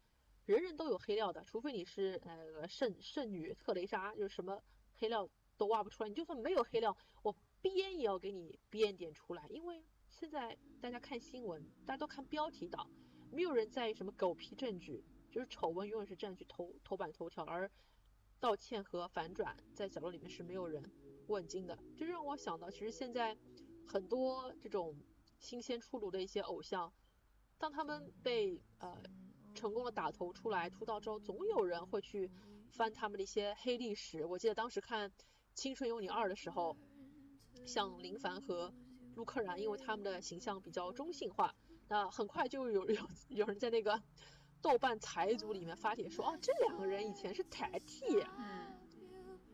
[0.45, 4.61] 人人都有黑料的，除非你是呃圣圣女特蕾莎，就是什么
[4.95, 6.09] 黑料都挖不出来。
[6.09, 9.47] 你就算没有黑料，我编也要给你编点出来。
[9.49, 12.88] 因为现在大家看新闻，大家都看标题党，
[13.32, 15.03] 没有人在意什么狗屁证据。
[15.32, 17.70] 就是丑闻永远是占据头头版头条，而
[18.39, 20.84] 道歉和反转在角落里面是没有人
[21.28, 21.78] 问津的。
[21.95, 23.38] 就让我想到，其实现在
[23.91, 24.95] 很多这种
[25.39, 26.93] 新鲜出炉的一些偶像，
[27.57, 28.95] 当他们被呃
[29.55, 32.29] 成功的打头出来出道之后，总有人会去
[32.69, 34.23] 翻他们的一些黑历史。
[34.25, 35.09] 我记得当时看
[35.55, 36.77] 《青春有你二》的时候，
[37.65, 38.71] 像林凡和
[39.15, 41.55] 陆柯燃，因为他们的形象比较中性化，
[41.87, 44.01] 那很快就有有有人在那个。
[44.61, 48.03] 豆瓣财组里面发帖说，哦，这两个人以前是台替，
[48.37, 48.77] 嗯，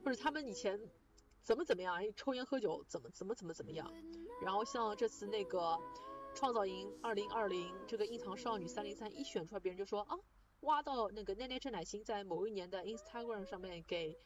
[0.03, 0.81] 或者他们以前
[1.43, 3.87] 怎么怎么样，抽烟喝酒怎么怎么怎么怎么样。
[4.41, 5.79] 然后像这次那个
[6.33, 10.15] 创造营二零二零这个隐藏少女三零三一选出来，别人就说啊，
[10.61, 14.17] 挖到那个奈奈郑乃馨在某一年的 Instagram 上面给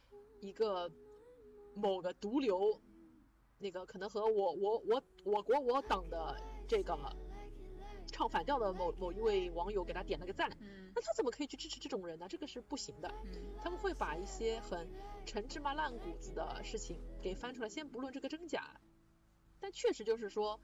[0.41, 0.91] 一个
[1.74, 2.82] 某个毒瘤，
[3.57, 6.36] 那个可能和我我我我国我党的
[6.68, 6.97] 这个。
[8.12, 10.49] 唱反调的某某一位网友给他点了个赞，
[10.95, 12.28] 那他怎么可以去支持这种人呢？
[12.28, 13.14] 这个是不行的。
[13.64, 14.89] 他们会把一些很
[15.28, 18.76] 陈芝麻烂谷子的事情给翻出来，先不论这个真假，
[19.60, 20.60] 但确实就是说，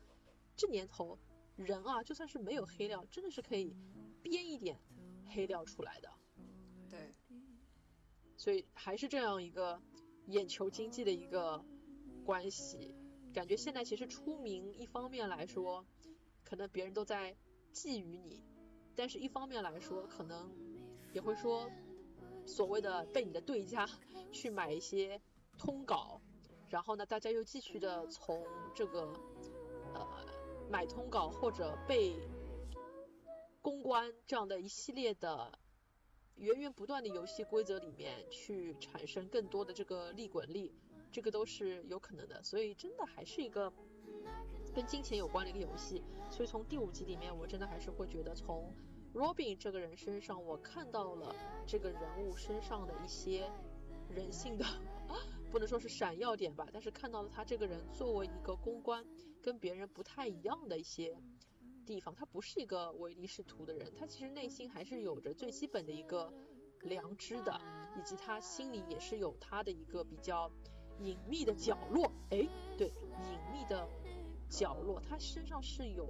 [0.56, 1.18] 这年头
[1.56, 3.76] 人啊，就算是没有黑料，真的是可以
[4.22, 4.80] 编一点
[5.28, 6.10] 黑料出来的。
[6.90, 7.14] 对，
[8.38, 9.82] 所以还是这样一个
[10.28, 11.64] 眼球经济的一个
[12.24, 12.96] 关系，
[13.34, 15.86] 感觉现在其实出名一方面来说，
[16.44, 17.36] 可能别人都在。
[17.76, 18.42] 觊觎你，
[18.96, 20.50] 但是一方面来说，可能
[21.12, 21.70] 也会说
[22.46, 23.86] 所谓的被你的对家
[24.32, 25.20] 去买一些
[25.58, 26.22] 通稿，
[26.70, 28.44] 然后呢，大家又继续的从
[28.74, 29.12] 这个
[29.94, 30.08] 呃
[30.70, 32.16] 买通稿或者被
[33.62, 35.52] 公关这样的一系列的
[36.36, 40.74] 源源不断的游戏规则里面去产生更多的这个利滚利，
[41.12, 43.72] 这个都是有可能的，所以真的还是一个。
[44.74, 48.70] 跟金钱有关的一个游戏，所以从第五集里面，我真的还是会觉得，从
[49.14, 51.34] Robin 这个人身上，我看到了
[51.66, 53.50] 这个人物身上的一些
[54.10, 54.66] 人性的，
[55.52, 59.06] 不能说是闪耀点吧，但是看到了他这个人作为一个公关，
[59.42, 61.18] 跟别人不太一样的一些
[61.86, 62.14] 地方。
[62.14, 66.34] 他不是一个唯利是图的人，他其实内心还是有着最基本的一个
[66.82, 67.60] 良知的，
[67.98, 70.52] 以及他心里也是有他的一个比较
[71.00, 72.12] 隐秘的角落。
[72.30, 73.88] 哎，对，隐秘的。
[74.48, 76.08] 角落，他身上是有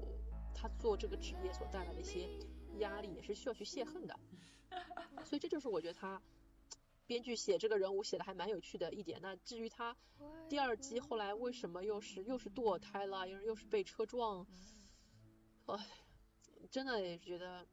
[0.54, 2.28] 他做这个职业所带来的一些
[2.80, 4.20] 压力，也是需要去泄恨的。
[5.24, 6.22] 所以这就是我觉得他
[7.06, 9.20] 编剧写这个人物写的还蛮有趣的一点。
[9.22, 9.96] 那至于他
[10.50, 14.46] 第二季后来为什么又是又是堕胎了，又又是被车撞，
[15.68, 15.78] 唉，
[16.70, 17.66] 真的也觉得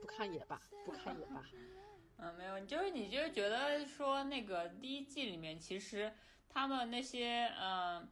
[0.00, 1.44] 不看也罢，不看也罢。
[2.18, 6.12] 嗯，没有，就是你就觉得说那个第一季里面其实
[6.48, 8.08] 他们那些嗯。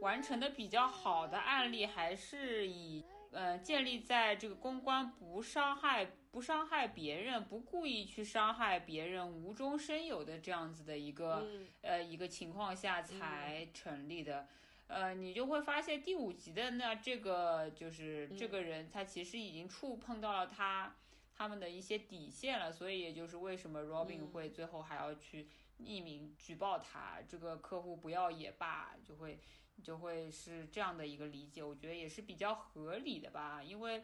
[0.00, 11.46] 完成的比较好的案例，还是以呃建立在这个公关不伤害、不伤害别人、不故意去伤害别人、无中生有的这样子的一个
[11.82, 14.46] 呃一个情况下才成立的。
[14.86, 20.94] 呃，你就会发现第五集的那这个就是这个人，他其实已经触碰到了他
[21.34, 25.46] 他们的一些底线了，所以也就是为什么 Robin 会最后还要去
[25.80, 29.38] 匿名举报他这个客户不要也罢，就会。
[29.80, 33.62] 就会是这样的一个理解，我觉得也是比较合理的吧。
[33.62, 34.02] 因为，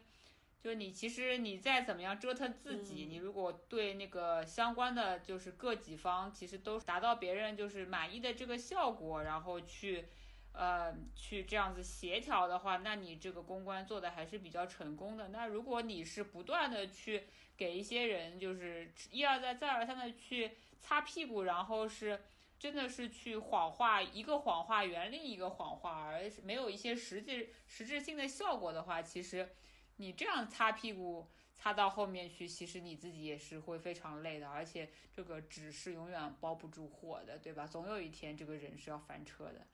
[0.64, 10.06] 就你其实你再怎么样折腾自己，你如果对那个相关的就是各几方，其实都达到别人就是满意的这个效果，然后去，
[10.54, 15.28] 呃，去这样子协调的话，那你这个公关做的还是比较成功的。
[15.28, 17.24] 那如果你是不断的去
[17.58, 22.18] 给一些人就是一而再再而三的去擦屁股，然后是。
[22.56, 29.50] 真的是去谎话一个谎话圆另一个谎话，而没有一些实际实质性的效果的话，其实
[29.96, 37.66] 你这样擦屁股擦到后面去，其实你自己也是会非常累的，而且这个纸是永远包不住火的，对吧？
[37.66, 39.66] 总有一天这个人是要翻车的，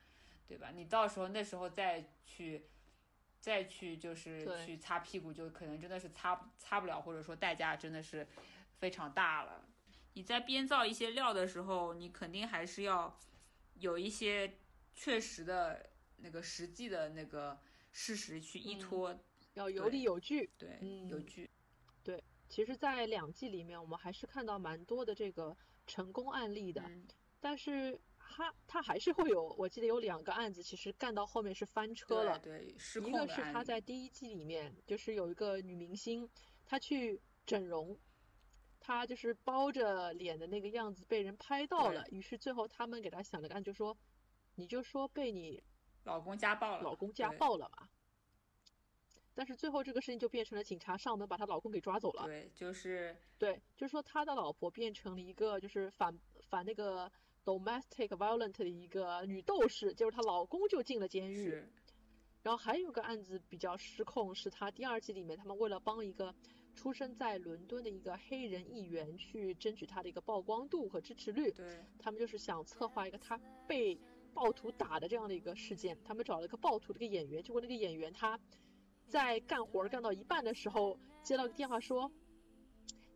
[0.47, 0.71] 对吧？
[0.75, 2.67] 你到时候那时候再去。
[3.41, 8.29] 再去就是去擦屁股，就可能真的是擦擦不了，或者说代价真的是
[8.79, 9.65] 非常大了。
[10.13, 13.19] 你在编造一些料的时候，你肯定还是要
[13.79, 14.59] 有一些
[14.93, 17.59] 确实的那个实际的那个
[17.93, 19.19] 事实去依托，
[19.61, 20.49] 要有理有据。
[20.59, 21.51] 对，嗯，有据。
[22.03, 25.57] 对，其实，在两季里面，我们还是看到蛮多的这个
[25.87, 26.83] 成功案例的，
[27.41, 28.01] 但是。
[28.33, 32.39] 他他还是会有，我记得有两个案子，其实干到后面是翻车了。
[32.39, 32.73] 对，
[33.05, 36.31] 一个是他在第一季里面，就是有一个女明星，
[36.65, 37.99] 她去整容，
[38.79, 43.99] 她就是包着脸的那个样子被人拍到了，于是最后他们给她想了个案，就说，
[44.55, 45.61] 你就说被你
[46.05, 47.89] 老公家暴了，老公家暴了嘛。
[49.35, 52.25] 但是最后这个事情就变成了警察上门把她老公给抓走了。
[52.27, 56.19] 对，就是对，就是说他的老婆变成了一个就是反
[56.49, 57.11] 反那个。
[57.43, 61.51] domestic violent 的一个女斗士，就是她老公就进了监狱。
[62.43, 66.35] 然后还有个案子比较失控，是她第二季里面，他们为了帮一个
[66.75, 71.51] 出生在伦敦的一个黑人议员去争取他的一个曝光度和支持率。
[71.53, 71.83] 对。
[71.99, 73.99] 他们就是想策划一个他被
[74.35, 75.97] 暴徒打的这样的一个事件。
[76.05, 78.39] 他们找了一个暴徒的一个演员，结果那个演员他
[79.11, 82.11] 在干活干到一半的时候，接到个电话说，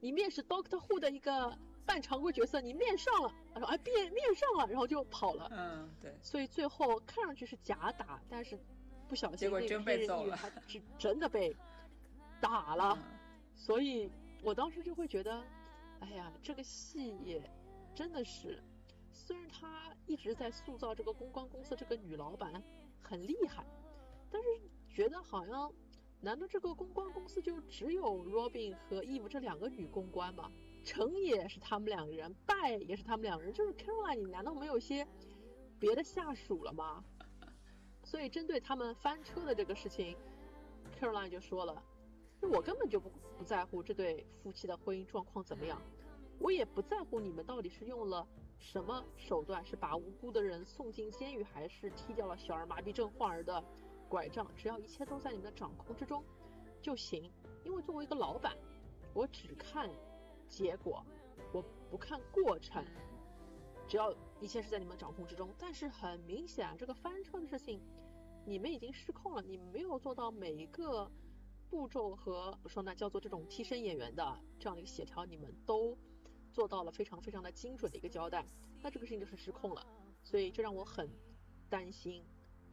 [0.01, 1.57] 你面试 Doctor Who 的一个。
[1.87, 5.47] 半常规角色你面上了，他说哎面面上了，然后就跑了。
[5.53, 6.17] 嗯，对。
[6.23, 8.59] 所以最后看上去是假打，但是
[9.07, 11.55] 不小心那个黑人议员他是真的被
[12.41, 12.99] 打了。
[13.55, 14.11] 所以
[14.43, 15.45] 我当时就会觉得，
[16.01, 17.43] 哎呀，这个戏也
[17.95, 18.65] 真的是，
[19.13, 22.63] 虽然他一直在塑造这个公关公司这个女老板
[23.03, 23.63] 很厉害，
[24.31, 24.49] 但是
[24.89, 25.71] 觉得好像，
[26.25, 30.51] 难道这个公关公司就只有 Robin 和 Eve 这两个女公关吗？
[30.83, 33.53] 成也是他们两个人，败也是他们两个人。
[33.53, 35.07] 就是 Caroline，你难道没有些
[35.79, 37.05] 别的下属了吗？
[38.03, 40.17] 所以针对他们翻车的这个事情
[40.99, 41.83] ，Caroline 就说了
[42.41, 45.79] ：“我根本就不不在乎这对夫妻的婚姻状况怎么样，
[46.39, 48.27] 我也不在乎你们到底是用了
[48.59, 53.63] 什么手段，是把无辜的人送进监狱，还是踢掉了小儿麻痹症患儿的
[54.09, 56.23] 拐杖，只要一切都在你们的掌控之中
[56.81, 57.31] 就行。
[57.65, 58.57] 因为作为一个老板，
[59.13, 59.91] 我只看。”
[60.47, 61.05] 结果，
[61.53, 62.85] 我不看过程，
[63.89, 65.53] 只要一切是在你们掌控之中。
[65.59, 67.81] 但是很明显，这个翻车的事情，
[68.45, 71.11] 你们已经失控了，你们没有做到每一个
[71.71, 75.99] 步骤和说呢，叫做这种替身演员的这样的一个协调，你们都
[76.53, 78.47] 做到了非常非常的精准的一个交代。
[78.81, 79.85] 那这个事情就是失控了，
[80.23, 81.11] 所以这让我很
[81.69, 82.25] 担心，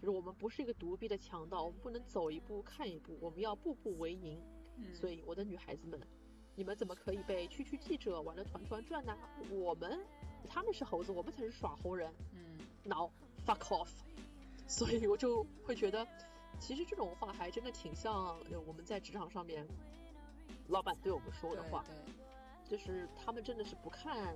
[0.02, 4.42] 就是我们不是一个独臂的强盗，我们不能走一步看一步，我们要步步为营。
[4.94, 6.02] 所以我的女孩子们。
[6.54, 9.18] 你们怎么可以被区区记者玩的团团转呢？
[9.50, 10.00] 我们
[10.50, 12.14] 他们是猴子，我们才是耍猴人。
[12.34, 13.10] 嗯，Now
[13.46, 13.90] fuck off。
[14.68, 16.06] 所以我就会觉得，
[16.60, 19.66] 其实这种话还真的挺像我们在职场上面
[20.68, 21.86] 老板对我们说的话。
[21.88, 21.96] 对。
[22.66, 24.36] 就是他们真的是不看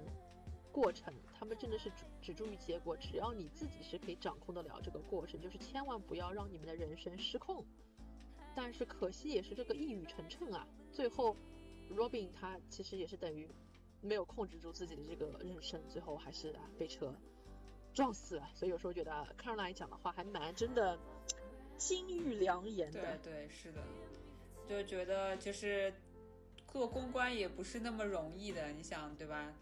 [0.75, 2.97] 过程，他们真的是只只注意结果。
[2.97, 7.63] 只要你自己是可以掌控得了这个过程，就是千万不要让你们的人生失控。
[8.53, 11.35] 但是可惜也是这个一语成谶啊，最后。
[11.95, 13.47] Robin 他其实也是等于
[14.01, 17.13] 没有控制住自己的这个人生，最后还是被车
[17.93, 18.49] 撞死了。
[18.55, 20.97] 所以有时候觉得 Caroline 讲的话还蛮真的
[21.77, 23.19] 金玉良言的。
[23.21, 23.83] 对对是的，
[24.67, 25.93] 就觉得就是
[26.67, 28.69] 做公关也不是那么容易的。
[28.71, 29.53] 你想对吧？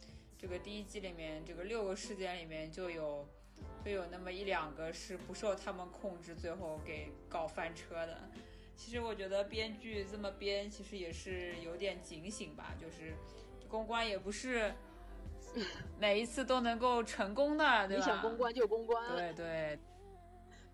[0.44, 3.26] 这个第一季里面这个六个事件里面就有
[3.86, 8.30] 就有那么一两个是不受他们控制，最后给搞翻车的。
[8.76, 12.76] 其实我觉得编剧这么编，其实也是有点警醒吧。
[12.78, 13.14] 就是
[13.70, 14.74] 公关也不是
[15.98, 18.04] 每一次都能够成功的，对吧？
[18.04, 19.16] 你想公关就公关。
[19.16, 19.80] 对对。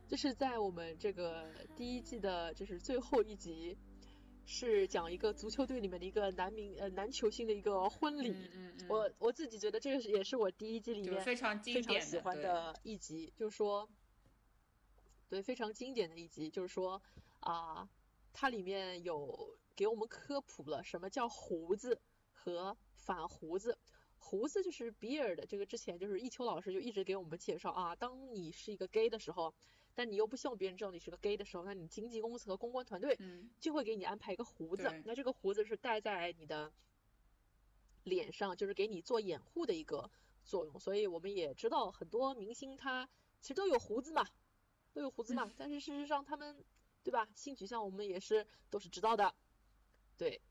[0.08, 1.46] 就是在我们这个
[1.78, 3.78] 第一季的，就是最后一集，
[4.52, 8.32] 是讲一个足球队里面的一个男明呃男球星的一个婚礼。
[8.32, 8.88] 嗯嗯。
[8.90, 13.88] 我我自己觉得这个也是我第一季里面非常非常喜欢的一集，就是说，
[15.30, 17.02] 对非常经典的一集，就是说。
[17.42, 17.88] 啊，
[18.34, 22.02] 它里面有给我们科普了什么叫胡子
[22.34, 23.78] 和反胡子。
[24.18, 29.54] 胡子就是 beard，这个之前就是一秋老师就一直给我们介绍啊，当你是一个 gay 的时候，
[30.00, 33.20] 但你又不希望别人知道你是个 gay 的时候，那你经纪公司和公关团队
[33.60, 36.72] 就会给你安排一个胡子，那这个胡子是戴在你的
[38.04, 40.10] 脸上，就是给你做掩护的一个
[40.46, 40.80] 作用。
[40.80, 43.10] 所以我们也知道很多明星他
[43.42, 44.26] 其实都有胡子嘛，
[44.94, 46.64] 都有胡子嘛， 但是事实上他们。
[47.02, 47.28] 对吧？
[47.34, 49.34] 性取向我们也是都是知道的，
[50.18, 50.42] 对，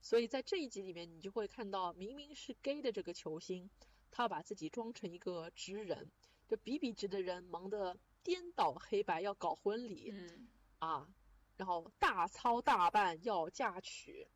[0.00, 3.68] 所以在这一集里面，你就会看到明明是 gay 的这个球星，
[4.10, 6.10] 他把自己装成一个直人，
[6.48, 10.48] 就比比直的人忙得颠倒黑白要搞婚礼，嗯。
[10.78, 11.08] 啊，
[11.56, 14.28] 然后大操大办要嫁娶。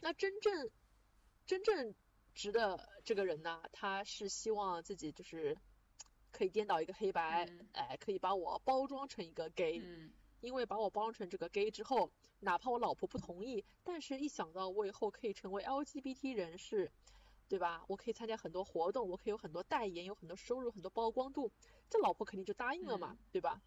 [0.00, 0.70] 那真正
[1.46, 1.94] 真正
[2.34, 5.56] 值的这个人呢，他是希望自己就是
[6.32, 16.92] 可以颠倒一个黑白，嗯哎，可以把我包装成一个 gay，、嗯因为把我包装成这个 gay 之后，哪怕我老婆不同意，但是一想到我以后可以成为 LGBT 人士，
[17.48, 17.84] 对吧？
[17.88, 21.50] 我可以参加很多活动，我可以有很多代言，有很多收入，很多曝光度，
[21.88, 23.60] 这老婆肯定就答应了嘛，嗯对吧？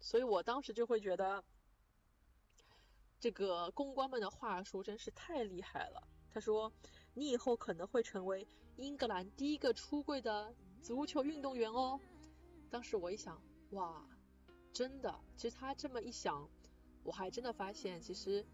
[0.00, 1.42] 所以我当时就会觉得，
[3.18, 6.08] 这个公关们的话术真是太厉害了。
[6.28, 6.72] 他说，
[7.14, 12.00] 你以后可能会成为英格兰第一个出柜的足球运动员哦。
[12.70, 14.04] 当时我一想，哇，
[14.72, 16.48] 真的，其实他这么一想，
[17.04, 18.44] 我还真的发现，其实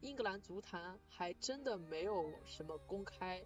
[0.00, 3.44] 英格兰足坛还真的没有什么公开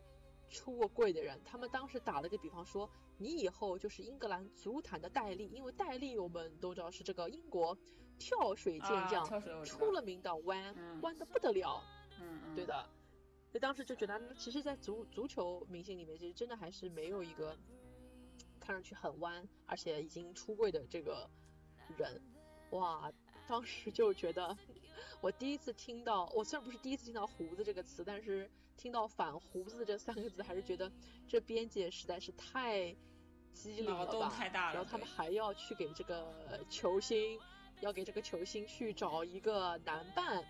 [0.49, 1.40] 出过柜的人。
[1.44, 2.88] 他们当时打了个比方说，
[3.18, 7.76] 你以后就是英格兰足坛的戴笠，因为戴笠我们都知道是这个英国
[8.18, 11.82] 跳水健啊，将，出了名的弯，嗯弯的不得了。
[12.20, 12.88] 嗯嗯，对的。
[13.49, 17.57] 所以当时就觉得，其实，在足足球明星里面，其实真的还是没有一个
[18.61, 21.30] 看上去很弯，而且已经出柜的这个
[21.97, 22.20] 人。
[22.70, 23.11] 哇，
[23.47, 24.57] 当时就觉得，
[25.20, 30.91] 我第一次听到，我虽然不是第一次听到“胡子”这个词，但是听到“反胡子”这三个字，还是觉得
[31.27, 32.95] 这边界实在是太
[33.53, 34.29] 机灵了吧。
[34.29, 37.39] 太大了，然后他们还要去给这个球星，
[37.81, 40.45] 要给这个球星去找一个男伴，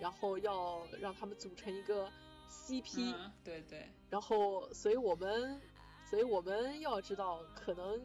[0.00, 2.10] 然后要让他们组成一个
[2.48, 5.60] CP，、嗯，对对，然后，所以我们，
[6.08, 8.00] 所以我们要知道，可能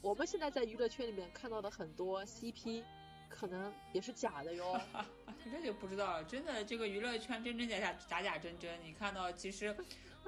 [0.00, 2.84] 我们现在在娱乐圈里面看到的很多 CP，
[3.28, 4.80] 可能也是假的哟。
[5.50, 6.24] 这就不知道了。
[6.24, 8.70] 真的，这个娱乐圈真真假假，假假真真。
[8.82, 9.74] 你看到其实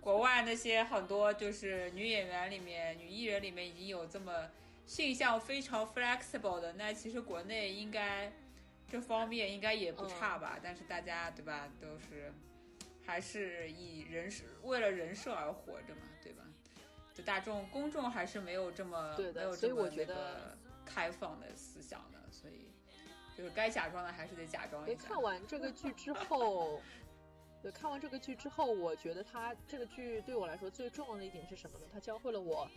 [0.00, 4.48] 国外那些很多就是女演员里面、女艺人里面已经有这么
[4.86, 8.32] 性向非常 flexible 的，那其实国内应该
[8.88, 10.58] 这方面应该也不差吧？
[10.62, 12.32] 但是大家对吧，都是
[13.04, 16.44] 还是以人设为了人设而活着嘛，对吧？
[17.12, 21.77] 就大众公众还是没有这么对没有这么我觉个开放的思
[23.38, 25.06] 就是该假装的还是得假装所以一下。
[25.06, 26.82] 看完这个剧之后，
[27.62, 31.84] 对，看完这个剧之后，我觉得它这个剧对我来说最重要的一点是什么呢？
[31.92, 32.68] 它教会了我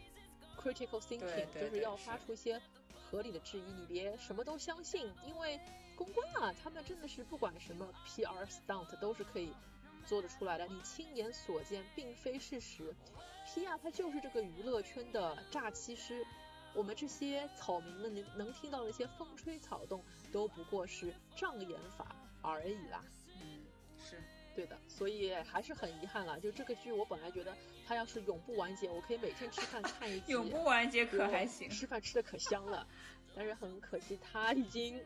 [0.55, 2.61] critical thinking，就是要发出一些
[3.09, 5.59] 合理的质疑，你别什么都相信，因为
[5.95, 9.51] 公关啊，他们真的是不管什么 PR stunt 都是可以
[10.05, 12.93] 做得出来的，你亲眼所见并非事实。
[13.47, 16.23] PR 他就是这个娱乐圈的诈欺师，
[16.73, 23.03] 我们这些草民们能能听到的一些风吹草动，都不过是障眼法而已啦。
[23.41, 23.63] 嗯，
[23.99, 24.21] 是
[24.55, 26.37] 对的，所以还是很遗憾啦。
[26.37, 27.55] 就这个剧，我本来觉得
[27.87, 31.69] 它要是永不完结，我可以每天吃饭看一集， 永不完结可还行。
[31.69, 32.87] 吃饭吃的可香了。
[33.33, 35.01] 但是很可惜，它已经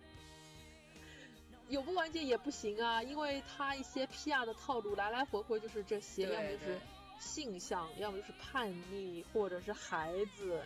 [1.70, 6.80] 永不完结也不行啊，因为它一些 PR 的套路来来回回就是这些，要么就是
[7.20, 10.64] 性向，要么就是叛逆，或者是孩子，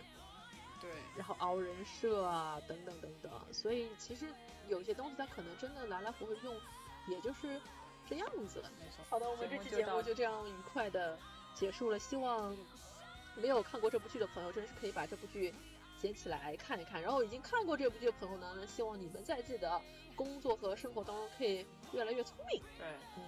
[0.80, 3.30] 对，然后熬人设啊，等等等等。
[3.52, 4.26] 所以其实
[4.68, 6.54] 有些东西它可能真的来来回回用，
[7.08, 7.60] 也就是
[8.08, 8.62] 这样子。
[8.78, 9.04] 没错。
[9.08, 11.18] 好的，我们这期节目就这样愉快的
[11.54, 11.98] 结束了。
[11.98, 12.56] 希望
[13.36, 15.54] 没有看过这部剧的朋友，真是可以把这部剧
[15.98, 17.00] 捡起来看一看。
[17.00, 19.80] 然后已经看过这部剧的朋友呢，那希望你们在自己的
[20.16, 22.62] 工作和生活当中可以越来越聪明。
[22.78, 23.22] 对，嗯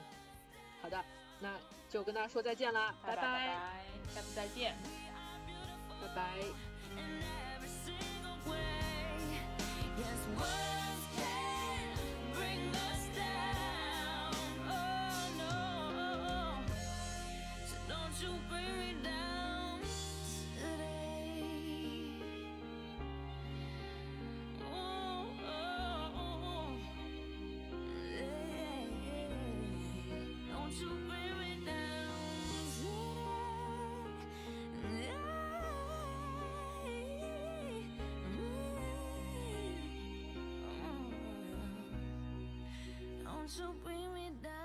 [0.82, 1.04] 好的，
[1.38, 1.56] 那
[1.88, 3.84] 就跟大家说再见啦，拜拜拜，
[4.14, 4.74] 下次再见。
[6.00, 6.71] 拜拜。
[9.98, 12.91] Yes, words can bring the
[43.58, 44.61] you bring me down.